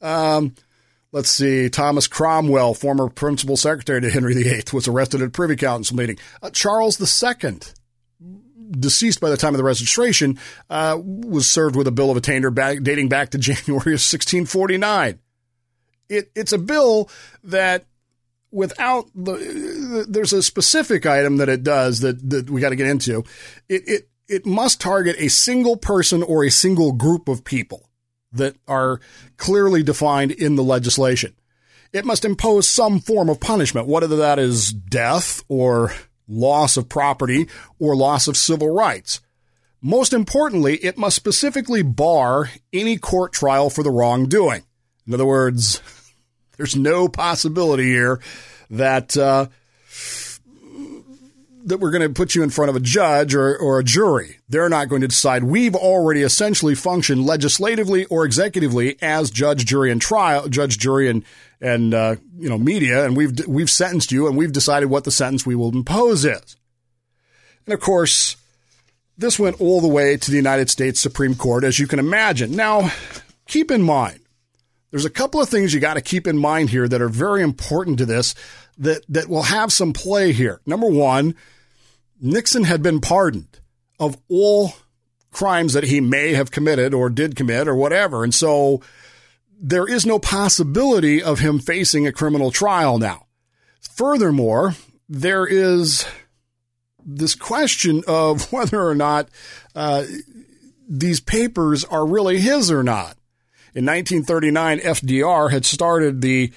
Um, 0.00 0.54
let's 1.12 1.30
see, 1.30 1.68
Thomas 1.68 2.06
Cromwell, 2.06 2.74
former 2.74 3.08
principal 3.08 3.56
secretary 3.56 4.00
to 4.00 4.10
Henry 4.10 4.34
VIII, 4.34 4.64
was 4.72 4.88
arrested 4.88 5.22
at 5.22 5.32
Privy 5.32 5.56
Council 5.56 5.96
meeting. 5.96 6.18
Uh, 6.42 6.50
Charles 6.50 7.00
II, 7.00 7.58
deceased 8.70 9.20
by 9.20 9.30
the 9.30 9.36
time 9.36 9.54
of 9.54 9.58
the 9.58 9.64
registration, 9.64 10.38
uh, 10.68 10.98
was 11.02 11.50
served 11.50 11.76
with 11.76 11.86
a 11.86 11.92
bill 11.92 12.10
of 12.10 12.16
attainder 12.16 12.50
back, 12.50 12.82
dating 12.82 13.08
back 13.08 13.30
to 13.30 13.38
January 13.38 13.94
of 13.94 14.00
1649 14.00 15.18
it, 16.10 16.30
it's 16.34 16.52
a 16.52 16.58
bill 16.58 17.08
that 17.44 17.84
without 18.50 19.06
the, 19.14 20.04
there's 20.08 20.32
a 20.32 20.42
specific 20.42 21.06
item 21.06 21.38
that 21.38 21.48
it 21.48 21.62
does 21.62 22.00
that, 22.00 22.28
that 22.28 22.50
we 22.50 22.60
got 22.60 22.70
to 22.70 22.76
get 22.76 22.88
into. 22.88 23.24
It, 23.68 23.88
it, 23.88 24.08
it 24.28 24.46
must 24.46 24.80
target 24.80 25.16
a 25.18 25.28
single 25.28 25.76
person 25.76 26.22
or 26.22 26.44
a 26.44 26.50
single 26.50 26.92
group 26.92 27.28
of 27.28 27.44
people 27.44 27.88
that 28.32 28.56
are 28.68 29.00
clearly 29.36 29.82
defined 29.82 30.32
in 30.32 30.56
the 30.56 30.62
legislation. 30.62 31.34
It 31.92 32.04
must 32.04 32.24
impose 32.24 32.68
some 32.68 33.00
form 33.00 33.28
of 33.28 33.40
punishment, 33.40 33.88
whether 33.88 34.16
that 34.16 34.38
is 34.38 34.72
death 34.72 35.42
or 35.48 35.92
loss 36.28 36.76
of 36.76 36.88
property 36.88 37.48
or 37.78 37.96
loss 37.96 38.28
of 38.28 38.36
civil 38.36 38.72
rights. 38.72 39.20
Most 39.82 40.12
importantly, 40.12 40.76
it 40.76 40.98
must 40.98 41.16
specifically 41.16 41.82
bar 41.82 42.50
any 42.72 42.98
court 42.98 43.32
trial 43.32 43.70
for 43.70 43.82
the 43.82 43.90
wrongdoing. 43.90 44.62
In 45.06 45.14
other 45.14 45.26
words, 45.26 45.80
there's 46.56 46.76
no 46.76 47.08
possibility 47.08 47.86
here 47.86 48.20
that 48.68 49.16
uh, 49.16 49.46
that 51.64 51.78
we're 51.78 51.90
going 51.90 52.02
to 52.02 52.10
put 52.10 52.34
you 52.34 52.42
in 52.42 52.50
front 52.50 52.70
of 52.70 52.76
a 52.76 52.80
judge 52.80 53.34
or, 53.34 53.56
or 53.56 53.78
a 53.78 53.84
jury. 53.84 54.38
They're 54.48 54.68
not 54.68 54.88
going 54.88 55.02
to 55.02 55.08
decide. 55.08 55.44
We've 55.44 55.74
already 55.74 56.22
essentially 56.22 56.74
functioned 56.74 57.24
legislatively 57.24 58.06
or 58.06 58.26
executively 58.26 58.96
as 59.02 59.30
judge, 59.30 59.66
jury, 59.66 59.90
and 59.90 60.00
trial, 60.00 60.48
judge, 60.48 60.78
jury, 60.78 61.08
and 61.08 61.24
and 61.60 61.92
uh, 61.92 62.16
you 62.38 62.48
know 62.48 62.58
media, 62.58 63.04
and 63.04 63.16
we've 63.16 63.46
we've 63.46 63.70
sentenced 63.70 64.12
you, 64.12 64.26
and 64.26 64.36
we've 64.36 64.52
decided 64.52 64.86
what 64.86 65.04
the 65.04 65.10
sentence 65.10 65.44
we 65.44 65.54
will 65.54 65.70
impose 65.70 66.24
is. 66.24 66.56
And 67.66 67.74
of 67.74 67.80
course, 67.80 68.36
this 69.18 69.38
went 69.38 69.60
all 69.60 69.80
the 69.80 69.88
way 69.88 70.16
to 70.16 70.30
the 70.30 70.36
United 70.36 70.70
States 70.70 71.00
Supreme 71.00 71.34
Court, 71.34 71.64
as 71.64 71.78
you 71.78 71.86
can 71.86 71.98
imagine. 71.98 72.56
Now, 72.56 72.90
keep 73.46 73.70
in 73.70 73.82
mind 73.82 74.20
there's 74.90 75.04
a 75.04 75.10
couple 75.10 75.40
of 75.40 75.48
things 75.48 75.72
you 75.72 75.80
got 75.80 75.94
to 75.94 76.00
keep 76.00 76.26
in 76.26 76.38
mind 76.38 76.70
here 76.70 76.88
that 76.88 77.02
are 77.02 77.08
very 77.08 77.42
important 77.42 77.98
to 77.98 78.06
this 78.06 78.34
that, 78.78 79.04
that 79.08 79.28
will 79.28 79.44
have 79.44 79.72
some 79.72 79.92
play 79.92 80.32
here. 80.32 80.60
Number 80.66 80.88
one, 80.88 81.34
Nixon 82.20 82.64
had 82.64 82.82
been 82.82 83.00
pardoned 83.00 83.60
of 83.98 84.16
all 84.28 84.74
crimes 85.30 85.74
that 85.74 85.84
he 85.84 86.00
may 86.00 86.32
have 86.32 86.50
committed 86.50 86.92
or 86.92 87.08
did 87.08 87.36
commit 87.36 87.68
or 87.68 87.76
whatever. 87.76 88.24
And 88.24 88.34
so 88.34 88.82
there 89.60 89.86
is 89.86 90.06
no 90.06 90.18
possibility 90.18 91.22
of 91.22 91.38
him 91.38 91.58
facing 91.58 92.06
a 92.06 92.12
criminal 92.12 92.50
trial 92.50 92.98
now. 92.98 93.26
Furthermore, 93.80 94.74
there 95.08 95.46
is 95.46 96.06
this 97.04 97.34
question 97.34 98.02
of 98.08 98.52
whether 98.52 98.82
or 98.82 98.94
not 98.94 99.28
uh, 99.74 100.04
these 100.88 101.20
papers 101.20 101.84
are 101.84 102.06
really 102.06 102.40
his 102.40 102.70
or 102.70 102.82
not. 102.82 103.16
In 103.74 103.86
1939, 103.86 104.80
FDR 104.80 105.50
had 105.50 105.64
started 105.64 106.20
the 106.20 106.52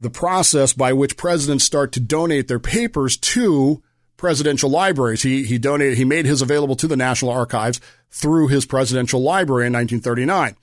the 0.00 0.10
process 0.10 0.72
by 0.72 0.92
which 0.92 1.16
presidents 1.16 1.64
start 1.64 1.92
to 1.92 2.00
donate 2.00 2.48
their 2.48 2.58
papers 2.58 3.16
to 3.16 3.82
presidential 4.16 4.70
libraries. 4.70 5.22
He 5.22 5.44
he 5.44 5.58
donated 5.58 5.98
he 5.98 6.04
made 6.04 6.26
his 6.26 6.42
available 6.42 6.76
to 6.76 6.86
the 6.86 6.96
National 6.96 7.32
Archives 7.32 7.80
through 8.10 8.48
his 8.48 8.66
presidential 8.66 9.20
library 9.20 9.66
in 9.66 9.72
1939. 9.72 10.56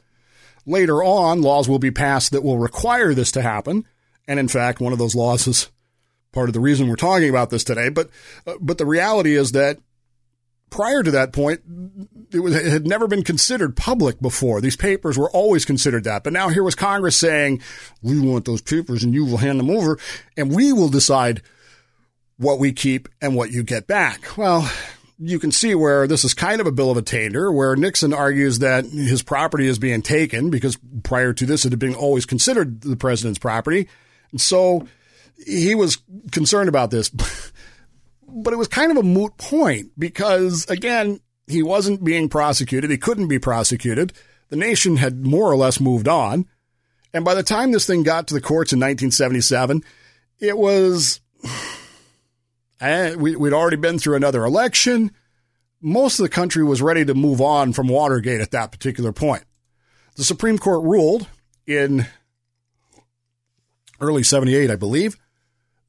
Later 0.65 1.03
on, 1.03 1.41
laws 1.41 1.68
will 1.68 1.79
be 1.79 1.91
passed 1.91 2.32
that 2.32 2.44
will 2.44 2.58
require 2.58 3.13
this 3.13 3.32
to 3.34 3.41
happen, 3.41 3.86
and 4.27 4.39
in 4.39 4.48
fact, 4.48 4.79
one 4.79 4.94
of 4.94 5.00
those 5.00 5.15
laws 5.15 5.48
is 5.48 5.70
part 6.32 6.50
of 6.50 6.53
the 6.53 6.60
reason 6.60 6.88
we're 6.88 6.96
talking 6.96 7.29
about 7.29 7.50
this 7.50 7.63
today. 7.63 7.89
But 7.89 8.10
uh, 8.48 8.56
but 8.62 8.77
the 8.77 8.86
reality 8.86 9.36
is 9.36 9.51
that 9.51 9.79
prior 10.69 11.03
to 11.03 11.11
that 11.11 11.33
point, 11.33 11.61
it, 12.31 12.39
was, 12.39 12.55
it 12.55 12.71
had 12.71 12.88
never 12.88 13.07
been 13.07 13.23
considered 13.23 13.75
public 13.75 14.19
before. 14.21 14.61
These 14.61 14.75
papers 14.75 15.17
were 15.17 15.31
always 15.31 15.65
considered 15.65 16.03
that. 16.03 16.23
But 16.23 16.33
now 16.33 16.49
here 16.49 16.63
was 16.63 16.75
Congress 16.75 17.15
saying, 17.15 17.61
we 18.01 18.19
want 18.19 18.45
those 18.45 18.61
papers 18.61 19.03
and 19.03 19.13
you 19.13 19.25
will 19.25 19.38
hand 19.38 19.59
them 19.59 19.69
over 19.69 19.97
and 20.38 20.53
we 20.53 20.73
will 20.73 20.89
decide 20.89 21.41
what 22.38 22.59
we 22.59 22.71
keep 22.71 23.09
and 23.21 23.35
what 23.35 23.51
you 23.51 23.63
get 23.63 23.88
back. 23.88 24.38
Well, 24.38 24.69
you 25.19 25.39
can 25.39 25.51
see 25.51 25.75
where 25.75 26.07
this 26.07 26.23
is 26.23 26.33
kind 26.33 26.61
of 26.61 26.67
a 26.67 26.71
bill 26.71 26.89
of 26.89 26.97
attainder, 26.97 27.51
where 27.51 27.75
Nixon 27.75 28.13
argues 28.13 28.59
that 28.59 28.85
his 28.85 29.21
property 29.21 29.67
is 29.67 29.77
being 29.77 30.01
taken 30.01 30.49
because 30.49 30.77
prior 31.03 31.33
to 31.33 31.45
this 31.45 31.65
it 31.65 31.73
had 31.73 31.79
been 31.79 31.95
always 31.95 32.25
considered 32.25 32.81
the 32.81 32.95
president's 32.95 33.39
property. 33.39 33.89
And 34.31 34.39
so 34.39 34.88
he 35.45 35.75
was 35.75 35.97
concerned 36.31 36.69
about 36.69 36.91
this. 36.91 37.11
but 38.33 38.53
it 38.53 38.57
was 38.57 38.67
kind 38.67 38.91
of 38.91 38.98
a 38.98 39.03
moot 39.03 39.38
point 39.38 39.91
because, 39.98 40.65
again, 40.69 41.19
he 41.48 41.63
wasn't 41.63 42.03
being 42.03 42.29
prosecuted. 42.29 42.91
He 42.91 42.98
couldn't 42.98 43.27
be 43.27 43.39
prosecuted. 43.39 44.13
The 44.50 44.55
nation 44.55 44.98
had 44.98 45.25
more 45.25 45.51
or 45.51 45.57
less 45.57 45.79
moved 45.79 46.07
on. 46.07 46.45
And 47.13 47.25
by 47.25 47.33
the 47.33 47.43
time 47.43 47.71
this 47.71 47.88
thing 47.88 48.03
got 48.03 48.27
to 48.27 48.33
the 48.33 48.41
courts 48.41 48.71
in 48.71 48.79
1977, 48.79 49.83
it 50.39 50.57
was. 50.57 51.21
Eh, 52.81 53.13
we'd 53.15 53.51
already 53.51 53.75
been 53.75 54.00
through 54.00 54.15
another 54.15 54.45
election. 54.45 55.12
Most 55.81 56.17
of 56.17 56.24
the 56.24 56.29
country 56.29 56.63
was 56.63 56.81
ready 56.81 57.03
to 57.03 57.13
move 57.13 57.41
on 57.41 57.74
from 57.74 57.89
Watergate 57.89 58.39
at 58.39 58.51
that 58.51 58.71
particular 58.71 59.12
point. 59.12 59.43
The 60.15 60.24
Supreme 60.24 60.57
Court 60.57 60.86
ruled 60.86 61.27
in 61.67 62.05
early 64.00 64.24
78, 64.24 64.71
I 64.71 64.77
believe, 64.77 65.17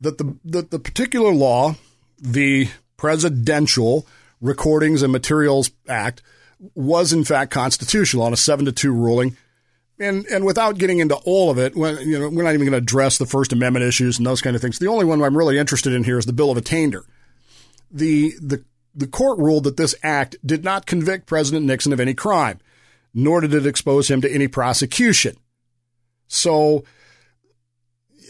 that 0.00 0.18
the, 0.18 0.36
that 0.46 0.72
the 0.72 0.80
particular 0.80 1.32
law 1.32 1.76
the 2.20 2.68
Presidential 2.96 4.06
Recordings 4.40 5.02
and 5.02 5.12
Materials 5.12 5.70
Act 5.88 6.22
was 6.74 7.12
in 7.12 7.24
fact 7.24 7.50
constitutional 7.50 8.22
on 8.24 8.32
a 8.32 8.36
seven 8.36 8.66
to 8.66 8.72
two 8.72 8.92
ruling. 8.92 9.36
And 9.98 10.26
and 10.26 10.44
without 10.44 10.78
getting 10.78 10.98
into 10.98 11.16
all 11.24 11.50
of 11.50 11.58
it, 11.58 11.76
when, 11.76 11.98
you 12.08 12.18
know, 12.18 12.28
we're 12.28 12.42
not 12.42 12.54
even 12.54 12.60
going 12.66 12.72
to 12.72 12.78
address 12.78 13.18
the 13.18 13.26
First 13.26 13.52
Amendment 13.52 13.84
issues 13.84 14.18
and 14.18 14.26
those 14.26 14.40
kind 14.40 14.56
of 14.56 14.62
things. 14.62 14.78
The 14.78 14.88
only 14.88 15.04
one 15.04 15.22
I'm 15.22 15.36
really 15.36 15.58
interested 15.58 15.92
in 15.92 16.04
here 16.04 16.18
is 16.18 16.26
the 16.26 16.32
Bill 16.32 16.50
of 16.50 16.56
Attainder. 16.56 17.04
The 17.90 18.32
the 18.40 18.64
the 18.94 19.06
court 19.06 19.38
ruled 19.38 19.64
that 19.64 19.76
this 19.76 19.94
act 20.02 20.36
did 20.44 20.64
not 20.64 20.86
convict 20.86 21.26
President 21.26 21.66
Nixon 21.66 21.92
of 21.92 22.00
any 22.00 22.14
crime, 22.14 22.58
nor 23.12 23.40
did 23.40 23.54
it 23.54 23.66
expose 23.66 24.10
him 24.10 24.20
to 24.22 24.32
any 24.32 24.48
prosecution. 24.48 25.36
So 26.28 26.84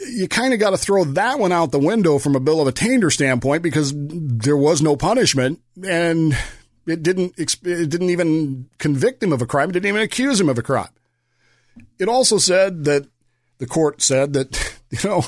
you 0.08 0.28
kind 0.28 0.54
of 0.54 0.60
got 0.60 0.70
to 0.70 0.78
throw 0.78 1.04
that 1.04 1.38
one 1.38 1.52
out 1.52 1.72
the 1.72 1.78
window 1.78 2.18
from 2.18 2.36
a 2.36 2.40
bill 2.40 2.60
of 2.60 2.66
attainder 2.66 3.10
standpoint 3.10 3.62
because 3.62 3.92
there 3.94 4.56
was 4.56 4.82
no 4.82 4.96
punishment 4.96 5.60
and 5.86 6.36
it 6.86 7.02
didn't 7.02 7.34
it 7.38 7.58
didn't 7.62 8.10
even 8.10 8.68
convict 8.78 9.22
him 9.22 9.32
of 9.32 9.42
a 9.42 9.46
crime. 9.46 9.70
It 9.70 9.74
didn't 9.74 9.88
even 9.88 10.02
accuse 10.02 10.40
him 10.40 10.48
of 10.48 10.58
a 10.58 10.62
crime. 10.62 10.88
It 11.98 12.08
also 12.08 12.38
said 12.38 12.84
that 12.84 13.06
the 13.58 13.66
court 13.66 14.02
said 14.02 14.32
that 14.32 14.80
you 14.90 15.08
know 15.08 15.24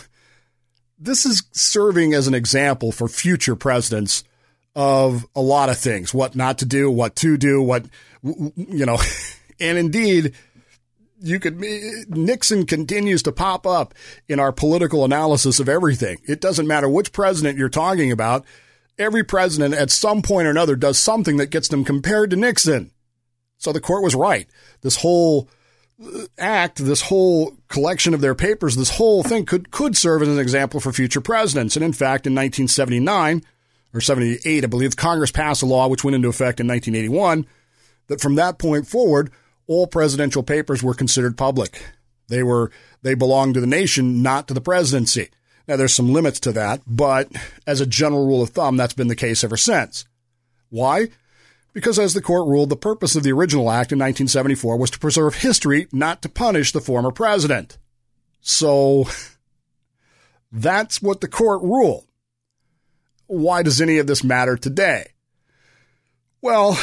this 0.98 1.26
is 1.26 1.42
serving 1.52 2.14
as 2.14 2.26
an 2.26 2.34
example 2.34 2.92
for 2.92 3.08
future 3.08 3.56
presidents 3.56 4.24
of 4.74 5.26
a 5.36 5.42
lot 5.42 5.68
of 5.68 5.76
things, 5.78 6.14
what 6.14 6.34
not 6.34 6.58
to 6.58 6.66
do, 6.66 6.90
what 6.90 7.14
to 7.16 7.36
do, 7.36 7.60
what 7.62 7.84
you 8.22 8.86
know, 8.86 8.98
and 9.60 9.78
indeed 9.78 10.34
you 11.22 11.38
could 11.38 11.60
Nixon 12.10 12.66
continues 12.66 13.22
to 13.22 13.32
pop 13.32 13.66
up 13.66 13.94
in 14.28 14.40
our 14.40 14.52
political 14.52 15.04
analysis 15.04 15.60
of 15.60 15.68
everything. 15.68 16.18
It 16.26 16.40
doesn't 16.40 16.66
matter 16.66 16.88
which 16.88 17.12
president 17.12 17.58
you're 17.58 17.68
talking 17.68 18.10
about. 18.10 18.44
Every 18.98 19.24
president 19.24 19.74
at 19.74 19.90
some 19.90 20.20
point 20.20 20.46
or 20.46 20.50
another 20.50 20.76
does 20.76 20.98
something 20.98 21.38
that 21.38 21.50
gets 21.50 21.68
them 21.68 21.84
compared 21.84 22.30
to 22.30 22.36
Nixon. 22.36 22.90
So 23.58 23.72
the 23.72 23.80
court 23.80 24.02
was 24.02 24.14
right. 24.14 24.48
This 24.82 24.96
whole 24.96 25.48
uh, 26.04 26.26
act, 26.38 26.84
this 26.84 27.02
whole 27.02 27.56
collection 27.68 28.12
of 28.12 28.20
their 28.20 28.34
papers, 28.34 28.76
this 28.76 28.96
whole 28.96 29.22
thing 29.22 29.46
could 29.46 29.70
could 29.70 29.96
serve 29.96 30.22
as 30.22 30.28
an 30.28 30.38
example 30.38 30.80
for 30.80 30.92
future 30.92 31.20
presidents. 31.20 31.76
And 31.76 31.84
in 31.84 31.92
fact, 31.92 32.26
in 32.26 32.34
1979 32.34 33.42
or 33.94 34.00
78, 34.00 34.64
I 34.64 34.66
believe 34.66 34.96
Congress 34.96 35.30
passed 35.30 35.62
a 35.62 35.66
law 35.66 35.88
which 35.88 36.04
went 36.04 36.16
into 36.16 36.28
effect 36.28 36.60
in 36.60 36.66
1981 36.66 37.46
that 38.08 38.20
from 38.20 38.34
that 38.34 38.58
point 38.58 38.86
forward 38.88 39.30
all 39.66 39.86
presidential 39.86 40.42
papers 40.42 40.82
were 40.82 40.94
considered 40.94 41.36
public. 41.36 41.82
They 42.28 42.42
were 42.42 42.70
they 43.02 43.14
belonged 43.14 43.54
to 43.54 43.60
the 43.60 43.66
nation, 43.66 44.22
not 44.22 44.48
to 44.48 44.54
the 44.54 44.60
presidency. 44.60 45.28
Now 45.68 45.76
there's 45.76 45.94
some 45.94 46.12
limits 46.12 46.40
to 46.40 46.52
that, 46.52 46.82
but 46.86 47.30
as 47.66 47.80
a 47.80 47.86
general 47.86 48.26
rule 48.26 48.42
of 48.42 48.50
thumb, 48.50 48.76
that's 48.76 48.94
been 48.94 49.08
the 49.08 49.16
case 49.16 49.44
ever 49.44 49.56
since. 49.56 50.04
Why? 50.70 51.08
Because 51.72 51.98
as 51.98 52.14
the 52.14 52.20
court 52.20 52.48
ruled, 52.48 52.68
the 52.68 52.76
purpose 52.76 53.16
of 53.16 53.22
the 53.22 53.32
original 53.32 53.70
act 53.70 53.92
in 53.92 53.98
1974 53.98 54.76
was 54.76 54.90
to 54.90 54.98
preserve 54.98 55.36
history, 55.36 55.88
not 55.92 56.20
to 56.22 56.28
punish 56.28 56.72
the 56.72 56.80
former 56.80 57.10
president. 57.10 57.78
So 58.40 59.06
that's 60.50 61.00
what 61.00 61.20
the 61.20 61.28
court 61.28 61.62
ruled. 61.62 62.06
Why 63.26 63.62
does 63.62 63.80
any 63.80 63.98
of 63.98 64.06
this 64.06 64.22
matter 64.22 64.56
today? 64.56 65.12
Well, 66.42 66.78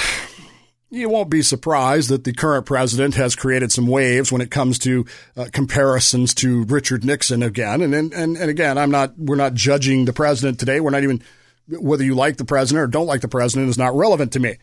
you 0.91 1.09
won't 1.09 1.29
be 1.29 1.41
surprised 1.41 2.09
that 2.09 2.23
the 2.23 2.33
current 2.33 2.65
president 2.65 3.15
has 3.15 3.35
created 3.35 3.71
some 3.71 3.85
waves 3.85 4.31
when 4.31 4.41
it 4.41 4.49
comes 4.49 4.79
to 4.79 5.05
uh, 5.37 5.45
comparisons 5.51 6.33
to 6.35 6.63
Richard 6.63 7.05
Nixon 7.05 7.43
again. 7.43 7.81
And, 7.81 7.93
and, 7.93 8.13
and 8.13 8.49
again, 8.49 8.77
I'm 8.77 8.89
not, 8.89 9.17
we're 9.17 9.35
not 9.35 9.53
judging 9.53 10.05
the 10.05 10.13
president 10.13 10.59
today. 10.59 10.79
We're 10.79 10.89
not 10.89 11.03
even, 11.03 11.21
whether 11.67 12.03
you 12.03 12.15
like 12.15 12.37
the 12.37 12.45
president 12.45 12.83
or 12.83 12.87
don't 12.87 13.05
like 13.05 13.21
the 13.21 13.27
president 13.27 13.69
is 13.69 13.77
not 13.77 13.95
relevant 13.95 14.33
to 14.33 14.39
me. 14.39 14.57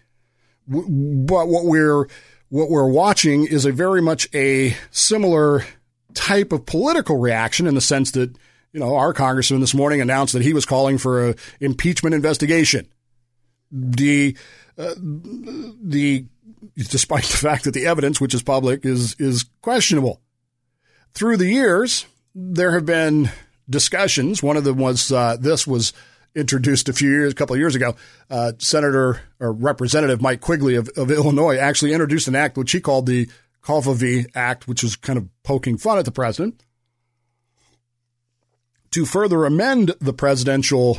But 0.66 1.46
what 1.46 1.64
we're, 1.64 2.08
what 2.48 2.70
we're 2.70 2.88
watching 2.88 3.46
is 3.46 3.64
a 3.64 3.72
very 3.72 4.02
much 4.02 4.28
a 4.34 4.76
similar 4.90 5.64
type 6.14 6.50
of 6.50 6.66
political 6.66 7.18
reaction 7.18 7.68
in 7.68 7.74
the 7.76 7.80
sense 7.80 8.10
that, 8.12 8.36
you 8.72 8.80
know, 8.80 8.96
our 8.96 9.12
congressman 9.12 9.60
this 9.60 9.74
morning 9.74 10.00
announced 10.00 10.32
that 10.32 10.42
he 10.42 10.52
was 10.52 10.66
calling 10.66 10.98
for 10.98 11.28
an 11.28 11.34
impeachment 11.60 12.14
investigation. 12.14 12.88
The, 13.70 14.36
uh, 14.78 14.94
the 14.96 16.26
despite 16.76 17.24
the 17.24 17.36
fact 17.36 17.64
that 17.64 17.72
the 17.72 17.86
evidence, 17.86 18.20
which 18.20 18.34
is 18.34 18.42
public, 18.42 18.84
is 18.84 19.14
is 19.18 19.44
questionable. 19.62 20.20
Through 21.14 21.38
the 21.38 21.46
years, 21.46 22.06
there 22.34 22.72
have 22.72 22.86
been 22.86 23.30
discussions. 23.68 24.42
One 24.42 24.56
of 24.56 24.64
them 24.64 24.78
was 24.78 25.10
uh, 25.10 25.36
this 25.40 25.66
was 25.66 25.92
introduced 26.34 26.88
a 26.88 26.92
few 26.92 27.08
years, 27.10 27.32
a 27.32 27.34
couple 27.34 27.54
of 27.54 27.60
years 27.60 27.74
ago. 27.74 27.96
Uh, 28.28 28.52
Senator 28.58 29.22
or 29.40 29.52
Representative 29.52 30.20
Mike 30.20 30.42
Quigley 30.42 30.74
of, 30.76 30.88
of 30.96 31.10
Illinois 31.10 31.56
actually 31.56 31.92
introduced 31.92 32.28
an 32.28 32.36
act 32.36 32.58
which 32.58 32.72
he 32.72 32.80
called 32.80 33.06
the 33.06 33.28
COVFEFE 33.62 34.26
Act, 34.34 34.68
which 34.68 34.82
was 34.82 34.94
kind 34.94 35.18
of 35.18 35.28
poking 35.42 35.78
fun 35.78 35.98
at 35.98 36.04
the 36.04 36.12
president, 36.12 36.62
to 38.90 39.04
further 39.04 39.44
amend 39.44 39.94
the 40.00 40.12
presidential 40.12 40.98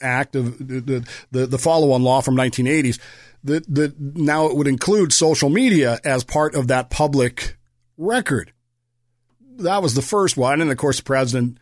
Act 0.00 0.36
of 0.36 0.58
the 0.58 1.06
the, 1.30 1.46
the 1.46 1.58
follow 1.58 1.92
on 1.92 2.02
law 2.02 2.20
from 2.20 2.36
1980s 2.36 2.98
that 3.44 3.72
that 3.72 3.98
now 3.98 4.46
it 4.46 4.56
would 4.56 4.66
include 4.66 5.12
social 5.12 5.50
media 5.50 6.00
as 6.04 6.24
part 6.24 6.54
of 6.54 6.68
that 6.68 6.90
public 6.90 7.56
record. 7.96 8.52
That 9.58 9.82
was 9.82 9.94
the 9.94 10.02
first 10.02 10.36
one, 10.36 10.60
and 10.60 10.70
of 10.70 10.76
course 10.76 10.96
the 10.96 11.04
president 11.04 11.58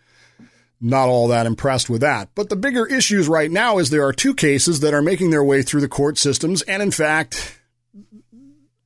not 0.80 1.08
all 1.08 1.28
that 1.28 1.46
impressed 1.46 1.88
with 1.88 2.00
that. 2.00 2.30
But 2.34 2.48
the 2.48 2.56
bigger 2.56 2.84
issues 2.86 3.28
right 3.28 3.50
now 3.50 3.78
is 3.78 3.90
there 3.90 4.04
are 4.06 4.12
two 4.12 4.34
cases 4.34 4.80
that 4.80 4.92
are 4.92 5.02
making 5.02 5.30
their 5.30 5.44
way 5.44 5.62
through 5.62 5.80
the 5.80 5.88
court 5.88 6.18
systems, 6.18 6.62
and 6.62 6.82
in 6.82 6.90
fact 6.90 7.60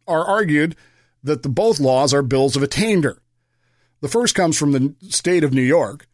are 0.07 0.25
argued 0.25 0.77
that 1.23 1.43
the 1.43 1.49
both 1.49 1.81
laws 1.81 2.15
are 2.15 2.23
bills 2.23 2.57
of 2.57 2.63
attainder. 2.63 3.21
The 4.01 4.09
first 4.09 4.35
comes 4.35 4.59
from 4.59 4.73
the 4.73 4.95
state 5.09 5.43
of 5.43 5.53
New 5.53 5.63
York 5.63 6.07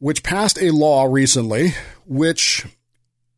which 0.00 0.24
passed 0.24 0.60
a 0.60 0.72
law 0.72 1.04
recently 1.04 1.74
which 2.04 2.66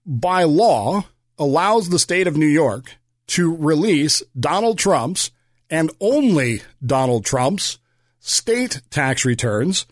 by 0.06 0.44
law, 0.44 1.04
allows 1.38 1.88
the 1.88 1.98
state 1.98 2.26
of 2.26 2.36
New 2.36 2.46
York 2.46 2.96
to 3.28 3.54
release 3.54 4.22
Donald 4.38 4.78
Trump's 4.78 5.30
and 5.70 5.90
only 6.00 6.62
Donald 6.84 7.24
Trump's 7.24 7.78
state 8.20 8.82
tax 8.90 9.24
returns 9.24 9.86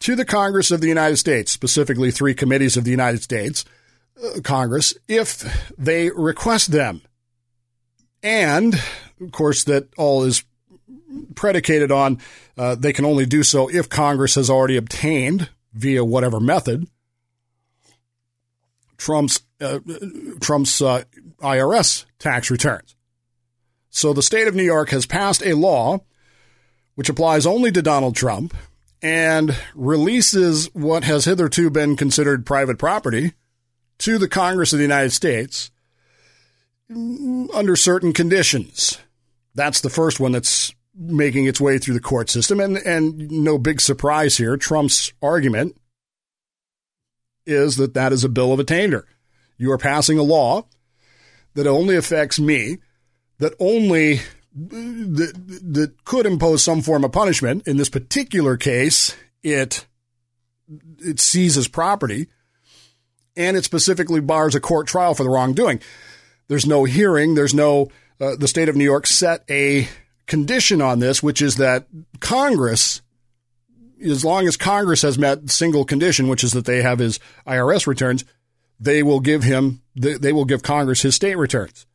to 0.00 0.14
the 0.14 0.24
Congress 0.24 0.70
of 0.70 0.80
the 0.80 0.88
United 0.88 1.16
States, 1.16 1.52
specifically 1.52 2.10
three 2.10 2.34
committees 2.34 2.76
of 2.76 2.84
the 2.84 2.90
United 2.90 3.22
States 3.22 3.64
uh, 4.22 4.40
Congress, 4.42 4.94
if 5.08 5.72
they 5.76 6.10
request 6.10 6.72
them. 6.72 7.02
And, 8.22 8.74
of 9.20 9.32
course, 9.32 9.64
that 9.64 9.88
all 9.96 10.24
is 10.24 10.44
predicated 11.34 11.92
on 11.92 12.18
uh, 12.56 12.74
they 12.74 12.92
can 12.92 13.04
only 13.04 13.26
do 13.26 13.42
so 13.42 13.68
if 13.68 13.88
Congress 13.88 14.34
has 14.34 14.50
already 14.50 14.76
obtained, 14.76 15.50
via 15.76 16.04
whatever 16.04 16.40
method, 16.40 16.88
Trump's 18.96 19.40
uh, 19.60 19.78
Trump's 20.40 20.80
uh, 20.82 21.04
IRS 21.40 22.06
tax 22.18 22.50
returns. 22.50 22.96
So 23.90 24.12
the 24.12 24.22
state 24.22 24.48
of 24.48 24.54
New 24.54 24.62
York 24.64 24.90
has 24.90 25.06
passed 25.06 25.42
a 25.44 25.54
law 25.54 26.00
which 26.96 27.08
applies 27.08 27.46
only 27.46 27.70
to 27.70 27.82
Donald 27.82 28.16
Trump 28.16 28.54
and 29.00 29.54
releases 29.74 30.66
what 30.74 31.04
has 31.04 31.26
hitherto 31.26 31.70
been 31.70 31.94
considered 31.94 32.46
private 32.46 32.78
property 32.78 33.34
to 33.98 34.18
the 34.18 34.28
Congress 34.28 34.72
of 34.72 34.78
the 34.78 34.84
United 34.84 35.10
States 35.10 35.70
under 36.90 37.76
certain 37.76 38.12
conditions. 38.12 38.98
That's 39.54 39.80
the 39.80 39.90
first 39.90 40.18
one 40.18 40.32
that's 40.32 40.74
making 40.96 41.46
its 41.46 41.60
way 41.60 41.78
through 41.78 41.94
the 41.94 42.00
court 42.00 42.30
system. 42.30 42.60
And, 42.60 42.78
and 42.78 43.30
no 43.30 43.58
big 43.58 43.80
surprise 43.80 44.36
here. 44.36 44.56
Trump's 44.56 45.12
argument 45.22 45.76
is 47.44 47.76
that 47.76 47.94
that 47.94 48.12
is 48.12 48.24
a 48.24 48.28
bill 48.28 48.52
of 48.52 48.58
attainder. 48.58 49.06
You 49.58 49.72
are 49.72 49.78
passing 49.78 50.18
a 50.18 50.22
law 50.22 50.66
that 51.54 51.66
only 51.66 51.96
affects 51.96 52.38
me, 52.38 52.78
that 53.38 53.54
only 53.58 54.20
that, 54.54 55.32
that 55.72 56.04
could 56.04 56.26
impose 56.26 56.62
some 56.62 56.82
form 56.82 57.04
of 57.04 57.12
punishment. 57.12 57.66
In 57.66 57.76
this 57.76 57.90
particular 57.90 58.56
case, 58.56 59.14
it 59.42 59.86
it 60.98 61.20
seizes 61.20 61.68
property, 61.68 62.28
and 63.36 63.56
it 63.56 63.64
specifically 63.64 64.20
bars 64.20 64.54
a 64.54 64.60
court 64.60 64.86
trial 64.86 65.14
for 65.14 65.22
the 65.22 65.30
wrongdoing. 65.30 65.80
There's 66.48 66.66
no 66.66 66.84
hearing. 66.84 67.34
There's 67.34 67.54
no. 67.54 67.88
Uh, 68.18 68.34
the 68.36 68.48
state 68.48 68.68
of 68.68 68.76
New 68.76 68.84
York 68.84 69.06
set 69.06 69.44
a 69.50 69.88
condition 70.26 70.82
on 70.82 70.98
this, 70.98 71.22
which 71.22 71.40
is 71.40 71.56
that 71.56 71.86
Congress, 72.20 73.02
as 74.04 74.24
long 74.24 74.46
as 74.46 74.56
Congress 74.56 75.02
has 75.02 75.18
met 75.18 75.50
single 75.50 75.84
condition, 75.84 76.28
which 76.28 76.44
is 76.44 76.52
that 76.52 76.64
they 76.64 76.82
have 76.82 76.98
his 76.98 77.18
IRS 77.46 77.86
returns, 77.86 78.24
they 78.78 79.02
will 79.02 79.20
give 79.20 79.42
him, 79.42 79.82
they 79.94 80.32
will 80.32 80.44
give 80.44 80.62
Congress 80.62 81.02
his 81.02 81.14
state 81.14 81.36
returns. 81.36 81.86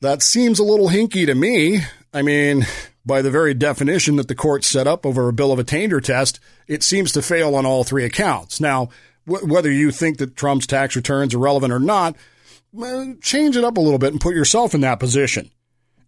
That 0.00 0.22
seems 0.22 0.58
a 0.58 0.64
little 0.64 0.88
hinky 0.88 1.26
to 1.26 1.34
me. 1.34 1.80
I 2.12 2.22
mean, 2.22 2.66
by 3.04 3.22
the 3.22 3.30
very 3.30 3.54
definition 3.54 4.16
that 4.16 4.28
the 4.28 4.34
court 4.34 4.64
set 4.64 4.86
up 4.86 5.06
over 5.06 5.28
a 5.28 5.32
bill 5.32 5.52
of 5.52 5.58
attainder 5.58 6.00
test, 6.00 6.40
it 6.66 6.82
seems 6.82 7.12
to 7.12 7.22
fail 7.22 7.54
on 7.54 7.64
all 7.64 7.84
three 7.84 8.04
accounts. 8.04 8.60
Now, 8.60 8.88
wh- 9.24 9.44
whether 9.44 9.70
you 9.70 9.90
think 9.90 10.18
that 10.18 10.36
Trump's 10.36 10.66
tax 10.66 10.96
returns 10.96 11.34
are 11.34 11.38
relevant 11.38 11.72
or 11.72 11.78
not, 11.78 12.16
change 13.22 13.56
it 13.56 13.64
up 13.64 13.76
a 13.76 13.80
little 13.80 13.98
bit 13.98 14.12
and 14.12 14.20
put 14.20 14.34
yourself 14.34 14.74
in 14.74 14.82
that 14.82 15.00
position 15.00 15.50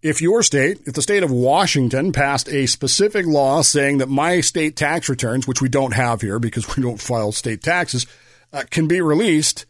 if 0.03 0.23
your 0.23 0.43
state, 0.43 0.81
if 0.87 0.95
the 0.95 1.03
state 1.03 1.23
of 1.23 1.31
Washington 1.31 2.13
passed 2.13 2.49
a 2.49 2.67
specific 2.67 3.27
law 3.27 3.63
saying 3.63 3.99
that 3.99 4.09
my 4.09 4.41
state 4.41 4.77
tax 4.77 5.09
returns, 5.09 5.47
which 5.47 5.61
we 5.61 5.69
don't 5.69 5.95
have 5.95 6.21
here 6.21 6.39
because 6.39 6.77
we 6.77 6.83
don't 6.83 7.01
file 7.01 7.33
state 7.33 7.63
taxes, 7.63 8.07
uh, 8.53 8.63
can 8.71 8.87
be 8.87 9.01
released 9.01 9.67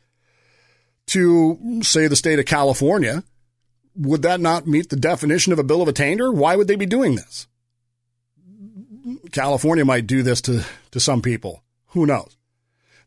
to, 1.07 1.81
say, 1.83 2.07
the 2.07 2.17
state 2.17 2.39
of 2.39 2.45
California, 2.45 3.25
would 3.97 4.23
that 4.23 4.41
not 4.41 4.67
meet 4.67 4.91
the 4.91 4.97
definition 4.97 5.53
of 5.53 5.59
a 5.59 5.65
bill 5.65 5.83
of 5.83 5.89
attainder? 5.89 6.31
Why 6.31 6.55
would 6.55 6.69
they 6.69 6.77
be 6.77 6.87
doing 6.87 7.17
this? 7.17 7.47
California 9.33 9.85
might 9.85 10.07
do 10.07 10.23
this 10.23 10.41
to, 10.43 10.65
to 10.91 11.01
some 11.01 11.23
people. 11.23 11.63
Who 11.89 12.07
knows? 12.07 12.37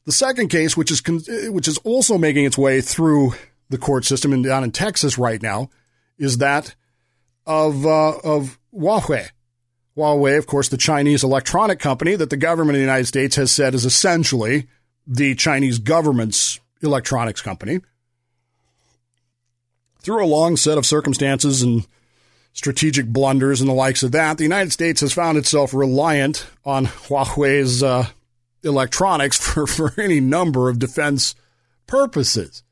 The 0.06 0.12
second 0.12 0.50
case, 0.50 0.76
which 0.76 0.92
is 0.92 1.04
which 1.52 1.68
is 1.68 1.78
also 1.80 2.18
making 2.18 2.46
its 2.46 2.58
way 2.58 2.82
through 2.82 3.36
the 3.70 3.78
court 3.78 4.04
system 4.04 4.34
and 4.34 4.44
down 4.44 4.64
in 4.64 4.72
Texas 4.72 5.20
right 5.20 5.42
now, 5.42 5.70
is 6.18 6.40
that 6.40 6.74
of 7.46 7.86
uh, 7.86 8.18
of 8.24 8.60
Huawei. 8.74 9.30
Huawei, 9.98 10.38
of 10.38 10.48
course, 10.48 10.70
the 10.70 10.78
Chinese 10.78 11.24
electronic 11.24 11.80
company 11.80 12.16
that 12.16 12.30
the 12.30 12.38
government 12.38 12.76
of 12.76 12.80
the 12.80 12.86
United 12.86 13.08
States 13.08 13.36
has 13.36 13.52
said 13.52 13.74
is 13.74 13.86
essentially 13.86 14.68
the 15.06 15.36
Chinese 15.36 15.80
government's 15.80 16.60
electronics 16.82 17.42
company. 17.42 17.80
Through 20.02 20.24
a 20.24 20.28
long 20.28 20.58
set 20.58 20.78
of 20.78 20.86
circumstances 20.86 21.62
and 21.62 21.86
strategic 22.54 23.08
blunders 23.08 23.62
and 23.62 23.70
the 23.70 23.74
likes 23.74 24.04
of 24.04 24.12
that, 24.14 24.38
the 24.38 24.44
United 24.44 24.72
States 24.72 25.02
has 25.02 25.14
found 25.14 25.38
itself 25.38 25.74
reliant 25.74 26.48
on 26.66 26.86
Huawei's 26.86 27.84
uh, 27.84 28.08
electronics 28.64 29.38
for, 29.38 29.68
for 29.68 29.94
any 30.00 30.20
number 30.20 30.70
of 30.70 30.80
defense 30.80 31.36
purposes. 31.88 32.64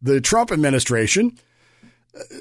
The 0.00 0.20
Trump 0.20 0.50
administration 0.50 1.38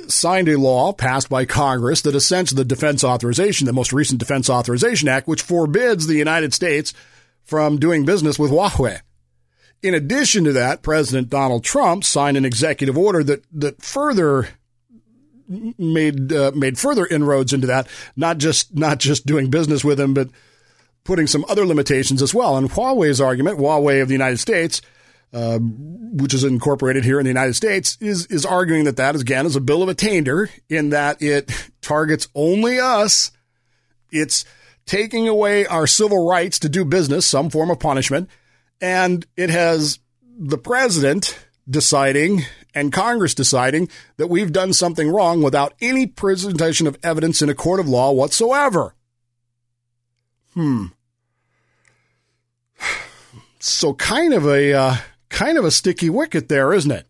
signed 0.08 0.50
a 0.50 0.60
law 0.60 0.92
passed 0.92 1.30
by 1.30 1.46
Congress 1.46 2.02
that 2.02 2.16
essentially 2.16 2.58
the 2.58 2.66
Defense 2.66 3.04
Authorization, 3.04 3.68
the 3.68 3.74
most 3.74 3.94
recent 3.94 4.20
Defense 4.20 4.50
Authorization 4.50 5.08
Act, 5.08 5.28
which 5.28 5.42
forbids 5.42 6.08
the 6.08 6.16
United 6.16 6.54
States 6.54 6.94
from 7.44 7.80
doing 7.80 8.06
business 8.06 8.38
with 8.38 8.52
Huawei. 8.52 9.00
In 9.82 9.94
addition 9.94 10.44
to 10.44 10.54
that, 10.54 10.84
President 10.84 11.30
Donald 11.30 11.64
Trump 11.64 12.04
signed 12.04 12.38
an 12.38 12.46
executive 12.46 12.98
order 12.98 13.24
that 13.24 13.44
that 13.54 13.82
further 13.82 14.50
made 15.48 16.32
uh, 16.32 16.52
made 16.54 16.78
further 16.78 17.06
inroads 17.06 17.52
into 17.52 17.68
that, 17.68 17.88
not 18.16 18.38
just 18.38 18.76
not 18.76 19.00
just 19.00 19.26
doing 19.26 19.50
business 19.50 19.84
with 19.84 20.00
him, 20.00 20.14
but 20.14 20.30
putting 21.04 21.28
some 21.28 21.46
other 21.50 21.66
limitations 21.66 22.22
as 22.22 22.34
well. 22.34 22.58
And 22.58 22.70
Huawei's 22.70 23.20
argument, 23.20 23.58
Huawei 23.58 24.02
of 24.02 24.08
the 24.08 24.14
United 24.14 24.38
States, 24.38 24.82
uh, 25.34 25.60
which 25.60 26.34
is 26.34 26.44
incorporated 26.44 27.06
here 27.06 27.20
in 27.20 27.24
the 27.24 27.30
United 27.30 27.56
States, 27.56 27.98
is 28.02 28.26
is 28.28 28.46
arguing 28.46 28.84
that 28.86 28.98
that 28.98 29.16
again 29.16 29.46
is 29.46 29.56
a 29.56 29.62
bill 29.62 29.84
of 29.84 29.90
attainder 29.90 30.50
in 30.70 30.90
that 30.90 31.22
it 31.22 31.52
targets 31.82 32.28
only 32.36 32.80
us. 32.80 33.32
It's 34.12 34.46
taking 34.86 35.28
away 35.28 35.66
our 35.66 35.88
civil 35.88 36.28
rights 36.28 36.60
to 36.60 36.70
do 36.70 36.84
business, 36.84 37.26
some 37.26 37.50
form 37.50 37.70
of 37.70 37.80
punishment, 37.80 38.30
and 38.82 39.26
it 39.38 39.50
has 39.50 40.00
the 40.38 40.58
president 40.58 41.38
deciding 41.70 42.42
and 42.74 42.92
Congress 42.92 43.34
deciding 43.34 43.90
that 44.18 44.28
we've 44.28 44.52
done 44.52 44.74
something 44.74 45.10
wrong 45.10 45.42
without 45.42 45.74
any 45.82 46.08
presentation 46.08 46.88
of 46.88 46.98
evidence 47.04 47.42
in 47.42 47.50
a 47.50 47.56
court 47.56 47.80
of 47.80 47.88
law 47.88 48.12
whatsoever. 48.12 48.96
Hmm. 50.54 50.88
So 53.64 53.94
kind 53.94 54.34
of 54.34 54.48
a 54.48 54.74
uh, 54.74 54.96
kind 55.42 55.58
of 55.58 55.66
a 55.66 55.72
sticky 55.72 56.08
wicket 56.08 56.50
there, 56.50 56.72
isn't 56.72 56.92
it? 56.92 57.08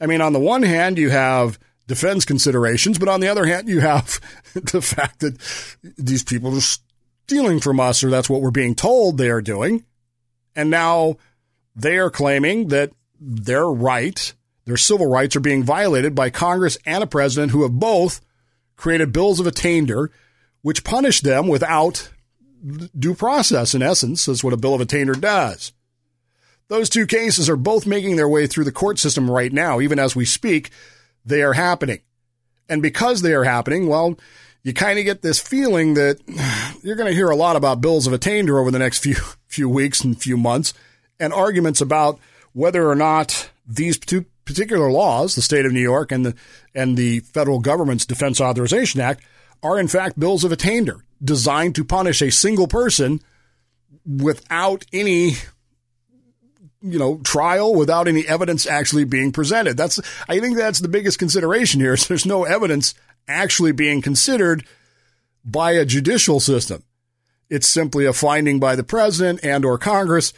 I 0.00 0.06
mean, 0.06 0.20
on 0.20 0.32
the 0.32 0.38
one 0.38 0.62
hand, 0.62 0.98
you 0.98 1.10
have 1.10 1.58
defense 1.88 2.24
considerations, 2.24 2.96
but 2.96 3.08
on 3.08 3.18
the 3.18 3.26
other 3.26 3.44
hand, 3.44 3.68
you 3.68 3.80
have 3.80 4.20
the 4.54 4.80
fact 4.80 5.18
that 5.18 5.36
these 5.98 6.22
people 6.22 6.56
are 6.56 6.60
stealing 6.60 7.58
from 7.58 7.80
us, 7.80 8.04
or 8.04 8.10
that's 8.10 8.30
what 8.30 8.40
we're 8.40 8.52
being 8.52 8.76
told 8.76 9.18
they 9.18 9.30
are 9.30 9.42
doing. 9.42 9.84
And 10.54 10.70
now 10.70 11.16
they 11.74 11.98
are 11.98 12.08
claiming 12.08 12.68
that 12.68 12.92
their 13.20 13.66
right, 13.66 14.32
their 14.64 14.76
civil 14.76 15.10
rights 15.10 15.34
are 15.34 15.40
being 15.40 15.64
violated 15.64 16.14
by 16.14 16.30
Congress 16.30 16.78
and 16.86 17.02
a 17.02 17.06
president 17.08 17.50
who 17.50 17.62
have 17.62 17.80
both 17.80 18.20
created 18.76 19.12
bills 19.12 19.40
of 19.40 19.46
attainder, 19.48 20.12
which 20.60 20.84
punish 20.84 21.20
them 21.20 21.48
without 21.48 22.10
due 22.96 23.14
process, 23.14 23.74
in 23.74 23.82
essence. 23.82 24.26
That's 24.26 24.44
what 24.44 24.52
a 24.52 24.56
bill 24.56 24.74
of 24.74 24.80
attainder 24.80 25.14
does. 25.14 25.72
Those 26.72 26.88
two 26.88 27.06
cases 27.06 27.50
are 27.50 27.56
both 27.56 27.86
making 27.86 28.16
their 28.16 28.30
way 28.30 28.46
through 28.46 28.64
the 28.64 28.72
court 28.72 28.98
system 28.98 29.30
right 29.30 29.52
now. 29.52 29.78
Even 29.78 29.98
as 29.98 30.16
we 30.16 30.24
speak, 30.24 30.70
they 31.22 31.42
are 31.42 31.52
happening. 31.52 32.00
And 32.66 32.80
because 32.80 33.20
they 33.20 33.34
are 33.34 33.44
happening, 33.44 33.88
well, 33.88 34.18
you 34.62 34.72
kind 34.72 34.98
of 34.98 35.04
get 35.04 35.20
this 35.20 35.38
feeling 35.38 35.92
that 35.94 36.16
you're 36.82 36.96
going 36.96 37.10
to 37.10 37.14
hear 37.14 37.28
a 37.28 37.36
lot 37.36 37.56
about 37.56 37.82
bills 37.82 38.06
of 38.06 38.14
attainder 38.14 38.58
over 38.58 38.70
the 38.70 38.78
next 38.78 39.00
few 39.00 39.16
few 39.48 39.68
weeks 39.68 40.02
and 40.02 40.18
few 40.18 40.38
months 40.38 40.72
and 41.20 41.34
arguments 41.34 41.82
about 41.82 42.18
whether 42.54 42.88
or 42.88 42.94
not 42.94 43.50
these 43.66 43.98
two 43.98 44.24
particular 44.46 44.90
laws, 44.90 45.34
the 45.34 45.42
state 45.42 45.66
of 45.66 45.72
New 45.72 45.78
York 45.78 46.10
and 46.10 46.24
the 46.24 46.34
and 46.74 46.96
the 46.96 47.20
federal 47.20 47.58
government's 47.58 48.06
Defense 48.06 48.40
Authorization 48.40 48.98
Act, 48.98 49.22
are 49.62 49.78
in 49.78 49.88
fact 49.88 50.18
bills 50.18 50.42
of 50.42 50.52
attainder 50.52 51.04
designed 51.22 51.74
to 51.74 51.84
punish 51.84 52.22
a 52.22 52.30
single 52.30 52.66
person 52.66 53.20
without 54.06 54.86
any 54.90 55.34
you 56.82 56.98
know, 56.98 57.18
trial 57.18 57.74
without 57.74 58.08
any 58.08 58.26
evidence 58.26 58.66
actually 58.66 59.04
being 59.04 59.32
presented. 59.32 59.76
That's, 59.76 60.00
I 60.28 60.40
think 60.40 60.56
that's 60.56 60.80
the 60.80 60.88
biggest 60.88 61.18
consideration 61.18 61.80
here. 61.80 61.94
Is 61.94 62.08
there's 62.08 62.26
no 62.26 62.44
evidence 62.44 62.94
actually 63.28 63.72
being 63.72 64.02
considered 64.02 64.64
by 65.44 65.72
a 65.72 65.84
judicial 65.84 66.40
system. 66.40 66.82
It's 67.48 67.68
simply 67.68 68.06
a 68.06 68.12
finding 68.12 68.58
by 68.58 68.76
the 68.76 68.84
president 68.84 69.40
and 69.44 69.64
or 69.64 69.76
Congress, 69.78 70.32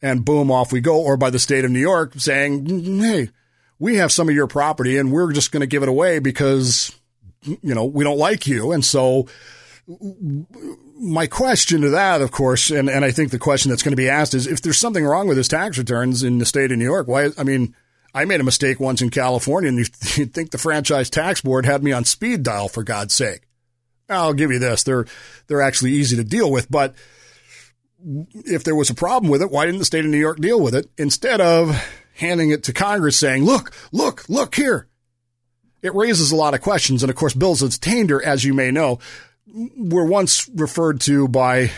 and 0.00 0.24
boom, 0.24 0.50
off 0.50 0.72
we 0.72 0.80
go, 0.80 1.00
or 1.00 1.16
by 1.16 1.30
the 1.30 1.38
state 1.38 1.64
of 1.64 1.70
New 1.70 1.80
York 1.80 2.14
saying, 2.16 3.00
hey, 3.00 3.30
we 3.78 3.96
have 3.96 4.12
some 4.12 4.28
of 4.28 4.34
your 4.34 4.46
property 4.46 4.96
and 4.96 5.12
we're 5.12 5.32
just 5.32 5.52
going 5.52 5.60
to 5.60 5.66
give 5.66 5.82
it 5.82 5.88
away 5.88 6.18
because, 6.18 6.94
you 7.42 7.74
know, 7.74 7.84
we 7.84 8.04
don't 8.04 8.18
like 8.18 8.46
you. 8.46 8.72
And 8.72 8.84
so 8.84 9.26
my 11.04 11.26
question 11.26 11.82
to 11.82 11.90
that, 11.90 12.20
of 12.22 12.32
course, 12.32 12.70
and, 12.70 12.88
and 12.88 13.04
I 13.04 13.10
think 13.10 13.30
the 13.30 13.38
question 13.38 13.70
that's 13.70 13.82
going 13.82 13.92
to 13.92 13.96
be 13.96 14.08
asked 14.08 14.34
is 14.34 14.46
if 14.46 14.62
there's 14.62 14.78
something 14.78 15.04
wrong 15.04 15.28
with 15.28 15.36
his 15.36 15.48
tax 15.48 15.76
returns 15.78 16.22
in 16.22 16.38
the 16.38 16.46
state 16.46 16.72
of 16.72 16.78
New 16.78 16.84
York, 16.84 17.06
why, 17.06 17.28
I 17.36 17.44
mean, 17.44 17.74
I 18.14 18.24
made 18.24 18.40
a 18.40 18.44
mistake 18.44 18.80
once 18.80 19.02
in 19.02 19.10
California 19.10 19.68
and 19.68 19.78
you'd 20.16 20.32
think 20.32 20.50
the 20.50 20.58
franchise 20.58 21.10
tax 21.10 21.40
board 21.40 21.66
had 21.66 21.82
me 21.82 21.92
on 21.92 22.04
speed 22.04 22.42
dial 22.42 22.68
for 22.68 22.82
God's 22.82 23.14
sake. 23.14 23.42
I'll 24.08 24.34
give 24.34 24.50
you 24.50 24.58
this. 24.58 24.82
They're, 24.82 25.06
they're 25.46 25.62
actually 25.62 25.92
easy 25.92 26.16
to 26.16 26.24
deal 26.24 26.50
with, 26.50 26.70
but 26.70 26.94
if 28.44 28.64
there 28.64 28.74
was 28.74 28.90
a 28.90 28.94
problem 28.94 29.30
with 29.30 29.42
it, 29.42 29.50
why 29.50 29.66
didn't 29.66 29.78
the 29.78 29.84
state 29.84 30.04
of 30.04 30.10
New 30.10 30.18
York 30.18 30.38
deal 30.38 30.60
with 30.60 30.74
it 30.74 30.88
instead 30.96 31.40
of 31.40 31.70
handing 32.14 32.50
it 32.50 32.62
to 32.64 32.72
Congress 32.72 33.18
saying, 33.18 33.44
look, 33.44 33.72
look, 33.92 34.28
look 34.28 34.54
here? 34.54 34.88
It 35.82 35.94
raises 35.94 36.32
a 36.32 36.36
lot 36.36 36.54
of 36.54 36.62
questions. 36.62 37.02
And 37.02 37.10
of 37.10 37.16
course, 37.16 37.34
bills 37.34 37.62
of 37.62 37.74
attainder, 37.74 38.24
as 38.24 38.44
you 38.44 38.54
may 38.54 38.70
know, 38.70 39.00
were 39.46 40.06
once 40.06 40.48
referred 40.48 41.00
to 41.02 41.28
by, 41.28 41.70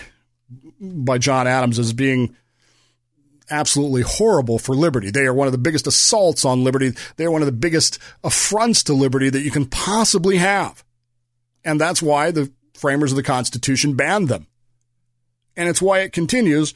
by 0.81 1.18
John 1.18 1.46
Adams 1.46 1.79
as 1.79 1.92
being 1.92 2.37
absolutely 3.50 4.02
horrible 4.02 4.59
for 4.59 4.74
liberty. 4.74 5.11
They 5.11 5.26
are 5.26 5.35
one 5.35 5.46
of 5.46 5.52
the 5.52 5.59
biggest 5.59 5.87
assaults 5.87 6.44
on 6.44 6.64
liberty. 6.64 6.92
They 7.16 7.24
are 7.24 7.31
one 7.31 7.42
of 7.42 7.46
the 7.46 7.52
biggest 7.52 7.98
affronts 8.24 8.85
to 8.85 8.92
liberty 8.92 9.31
that 9.31 9.42
you 9.42 9.50
can 9.50 9.66
possibly 9.66 10.37
have. 10.38 10.85
And 11.64 11.81
that's 11.81 12.02
why 12.02 12.31
the 12.31 12.52
framers 12.74 13.12
of 13.12 13.16
the 13.16 13.22
Constitution 13.22 13.94
banned 13.94 14.29
them. 14.29 14.46
And 15.57 15.68
it's 15.68 15.83
why 15.83 16.00
it 16.00 16.12
continues 16.12 16.74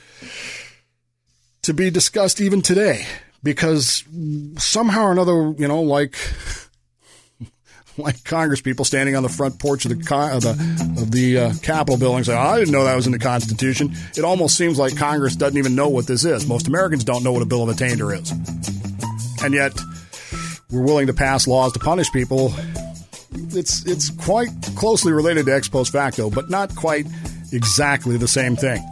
to 1.62 1.74
be 1.74 1.90
discussed 1.90 2.40
even 2.40 2.62
today 2.62 3.07
because 3.42 4.05
somehow 4.59 5.05
or 5.05 5.12
another, 5.12 5.55
you 5.59 5.68
know, 5.68 5.83
like 5.83 6.14
like 8.03 8.25
Congress 8.25 8.61
people 8.61 8.85
standing 8.85 9.17
on 9.17 9.23
the 9.23 9.29
front 9.29 9.59
porch 9.59 9.85
of 9.85 9.91
the 9.91 10.31
of 10.33 10.43
the, 10.43 10.51
of 11.01 11.11
the 11.11 11.39
uh, 11.39 11.53
Capitol 11.63 11.99
building 11.99 12.25
saying, 12.25 12.39
"I 12.39 12.59
didn't 12.59 12.73
know 12.73 12.85
that 12.85 12.97
was 12.97 13.07
in 13.07 13.13
the 13.13 13.19
Constitution." 13.19 13.95
It 14.17 14.25
almost 14.25 14.57
seems 14.57 14.79
like 14.79 14.97
Congress 14.97 15.37
doesn't 15.37 15.59
even 15.59 15.75
know 15.75 15.89
what 15.89 16.07
this 16.07 16.25
is. 16.25 16.47
Most 16.47 16.69
Americans 16.69 17.05
don't 17.05 17.23
know 17.23 17.33
what 17.33 17.43
a 17.43 17.47
bill 17.47 17.63
of 17.63 17.69
attainder 17.69 18.13
is, 18.15 18.31
and 19.43 19.55
yet 19.55 19.79
we're 20.71 20.83
willing 20.83 21.07
to 21.07 21.15
pass 21.15 21.47
laws 21.47 21.73
to 21.73 21.79
punish 21.79 22.11
people. 22.13 22.53
It's 23.33 23.85
it's 23.87 24.11
quite 24.11 24.51
closely 24.77 25.13
related 25.13 25.47
to 25.47 25.55
ex 25.55 25.69
post 25.69 25.93
facto, 25.93 26.31
but 26.31 26.51
not 26.51 26.75
quite 26.75 27.07
exactly 27.53 28.17
the 28.17 28.29
same 28.29 28.57
thing. 28.57 28.83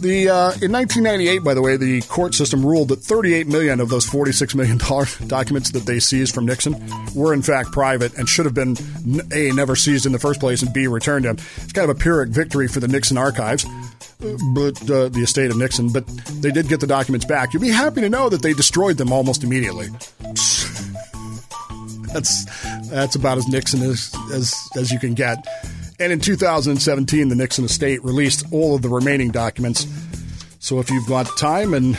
The 0.00 0.28
uh, 0.28 0.52
in 0.62 0.70
1998, 0.70 1.38
by 1.40 1.54
the 1.54 1.62
way, 1.62 1.76
the 1.76 2.02
court 2.02 2.34
system 2.34 2.64
ruled 2.64 2.88
that 2.88 3.00
38 3.00 3.48
million 3.48 3.80
of 3.80 3.88
those 3.88 4.06
46 4.06 4.54
million 4.54 4.78
dollar 4.78 5.06
documents 5.26 5.72
that 5.72 5.86
they 5.86 5.98
seized 5.98 6.34
from 6.34 6.46
Nixon 6.46 6.76
were 7.14 7.34
in 7.34 7.42
fact 7.42 7.72
private 7.72 8.16
and 8.16 8.28
should 8.28 8.44
have 8.44 8.54
been 8.54 8.76
a 9.32 9.50
never 9.52 9.74
seized 9.74 10.06
in 10.06 10.12
the 10.12 10.18
first 10.18 10.38
place 10.40 10.62
and 10.62 10.72
b 10.72 10.86
returned 10.86 11.24
to 11.24 11.30
him. 11.30 11.36
It's 11.56 11.72
kind 11.72 11.90
of 11.90 11.96
a 11.96 11.98
pyrrhic 11.98 12.28
victory 12.30 12.68
for 12.68 12.78
the 12.80 12.88
Nixon 12.88 13.18
archives, 13.18 13.64
but 14.54 14.80
uh, 14.90 15.08
the 15.08 15.20
estate 15.22 15.50
of 15.50 15.56
Nixon. 15.56 15.92
But 15.92 16.06
they 16.40 16.50
did 16.50 16.68
get 16.68 16.80
the 16.80 16.86
documents 16.86 17.26
back. 17.26 17.52
You'd 17.52 17.62
be 17.62 17.70
happy 17.70 18.00
to 18.00 18.08
know 18.08 18.28
that 18.28 18.42
they 18.42 18.52
destroyed 18.52 18.98
them 18.98 19.12
almost 19.12 19.42
immediately. 19.42 19.88
that's 22.12 22.44
that's 22.88 23.16
about 23.16 23.38
as 23.38 23.48
Nixon 23.48 23.82
as 23.82 24.14
as 24.32 24.54
as 24.76 24.92
you 24.92 24.98
can 24.98 25.14
get. 25.14 25.44
And 26.00 26.12
in 26.12 26.20
2017, 26.20 27.28
the 27.28 27.34
Nixon 27.34 27.64
estate 27.64 28.02
released 28.04 28.46
all 28.52 28.76
of 28.76 28.82
the 28.82 28.88
remaining 28.88 29.30
documents. 29.30 29.86
So 30.60 30.78
if 30.78 30.90
you've 30.90 31.08
got 31.08 31.26
time 31.36 31.74
and 31.74 31.98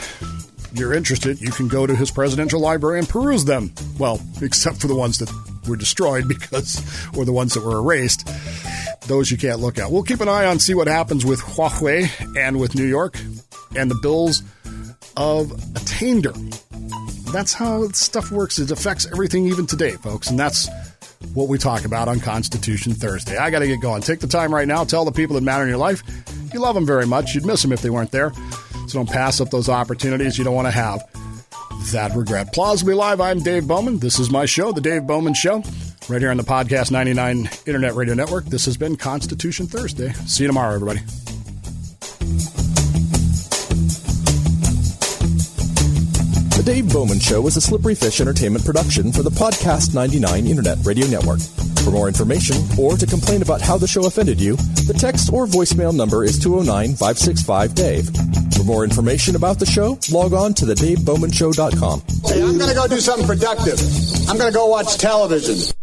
you're 0.74 0.94
interested, 0.94 1.42
you 1.42 1.52
can 1.52 1.68
go 1.68 1.86
to 1.86 1.96
his 1.96 2.10
presidential 2.10 2.62
library 2.62 3.00
and 3.00 3.10
peruse 3.10 3.44
them. 3.44 3.74
Well, 3.98 4.22
except 4.42 4.78
for 4.78 4.88
the 4.88 4.96
ones 4.96 5.18
that 5.18 5.30
were 5.68 5.76
destroyed 5.76 6.28
because, 6.30 6.82
or 7.18 7.26
the 7.26 7.34
ones 7.34 7.54
that 7.56 7.64
were 7.64 7.78
erased. 7.78 8.30
Those 9.08 9.32
you 9.32 9.38
can't 9.38 9.60
look 9.60 9.78
at. 9.80 9.92
We'll 9.92 10.04
keep 10.04 10.22
an 10.22 10.30
eye 10.30 10.46
on, 10.46 10.60
see 10.60 10.76
what 10.76 10.88
happens 10.88 11.26
with 11.26 11.42
Huawei 11.42 12.10
and 12.38 12.60
with 12.60 12.76
New 12.76 12.86
York 12.86 13.18
and 13.76 13.90
the 13.90 14.00
bills 14.02 14.44
of 15.18 15.52
attainder. 15.76 16.34
That's 17.34 17.54
how 17.54 17.88
stuff 17.90 18.32
works. 18.32 18.60
It 18.60 18.72
affects 18.72 19.08
everything 19.12 19.48
even 19.48 19.68
today, 19.68 19.92
folks. 19.92 20.30
And 20.30 20.40
that's 20.40 20.70
what 21.34 21.48
we 21.48 21.58
talk 21.58 21.86
about 21.86 22.08
on 22.08 22.20
Constitution 22.20 22.94
Thursday. 22.94 23.38
I 23.38 23.50
got 23.50 23.60
to 23.60 23.68
get 23.68 23.82
going. 23.82 24.02
Take 24.02 24.20
the 24.20 24.28
time 24.28 24.54
right 24.54 24.68
now. 24.68 24.84
Tell 24.84 25.06
the 25.06 25.12
people 25.12 25.36
that 25.36 25.44
matter 25.44 25.64
in 25.64 25.70
your 25.70 25.78
life 25.78 26.04
you 26.54 26.60
love 26.60 26.76
them 26.76 26.86
very 26.86 27.06
much. 27.06 27.36
You'd 27.36 27.46
miss 27.46 27.62
them 27.62 27.72
if 27.72 27.82
they 27.82 27.90
weren't 27.90 28.12
there. 28.12 28.32
So 28.88 29.00
don't 29.00 29.10
pass 29.10 29.40
up 29.40 29.50
those 29.50 29.70
opportunities 29.70 30.38
you 30.38 30.44
don't 30.44 30.56
want 30.56 30.68
to 30.68 30.72
have 30.72 31.04
that 31.92 32.16
regret. 32.16 32.54
Plausibly 32.54 32.94
Live, 32.94 33.22
I'm 33.22 33.42
Dave 33.42 33.68
Bowman. 33.68 34.00
This 34.00 34.20
is 34.20 34.30
my 34.30 34.46
show, 34.46 34.72
The 34.72 34.82
Dave 34.82 35.06
Bowman 35.06 35.34
Show, 35.34 35.64
right 36.10 36.22
here 36.22 36.32
on 36.32 36.38
the 36.38 36.44
Podcast 36.44 36.92
99 36.92 37.50
Internet 37.66 37.96
Radio 37.96 38.16
Network. 38.16 38.46
This 38.46 38.66
has 38.66 38.78
been 38.78 38.96
Constitution 38.96 39.68
Thursday. 39.68 40.12
See 40.26 40.44
you 40.44 40.48
tomorrow, 40.48 40.74
everybody. 40.74 41.02
Dave 46.70 46.94
Bowman 46.94 47.20
Show 47.20 47.48
is 47.48 47.58
a 47.58 47.62
Slippery 47.62 47.96
Fish 47.96 48.22
Entertainment 48.22 48.64
production 48.64 49.12
for 49.12 49.24
the 49.24 49.32
Podcast 49.32 49.96
99 49.96 50.46
Internet 50.46 50.78
Radio 50.84 51.08
Network. 51.08 51.40
For 51.84 51.90
more 51.90 52.08
information 52.08 52.58
or 52.78 52.96
to 52.96 53.08
complain 53.08 53.42
about 53.42 53.60
how 53.60 53.76
the 53.76 53.88
show 53.88 54.06
offended 54.06 54.40
you, 54.40 54.56
the 54.86 54.96
text 54.96 55.34
or 55.34 55.48
voicemail 55.48 55.92
number 55.92 56.24
is 56.24 56.38
209 56.38 56.90
565 56.90 57.74
Dave. 57.74 58.10
For 58.56 58.64
more 58.64 58.84
information 58.84 59.36
about 59.36 59.58
the 59.58 59.66
show, 59.66 59.98
log 60.12 60.34
on 60.34 60.54
to 60.54 60.66
thedavebowmanshow.com. 60.66 62.04
Hey, 62.28 62.44
I'm 62.44 62.60
going 62.60 62.70
to 62.70 62.76
go 62.76 62.88
do 62.88 63.00
something 63.00 63.26
productive. 63.26 63.80
I'm 64.30 64.38
going 64.38 64.54
to 64.54 64.56
go 64.56 64.68
watch 64.68 64.96
television. 65.00 65.74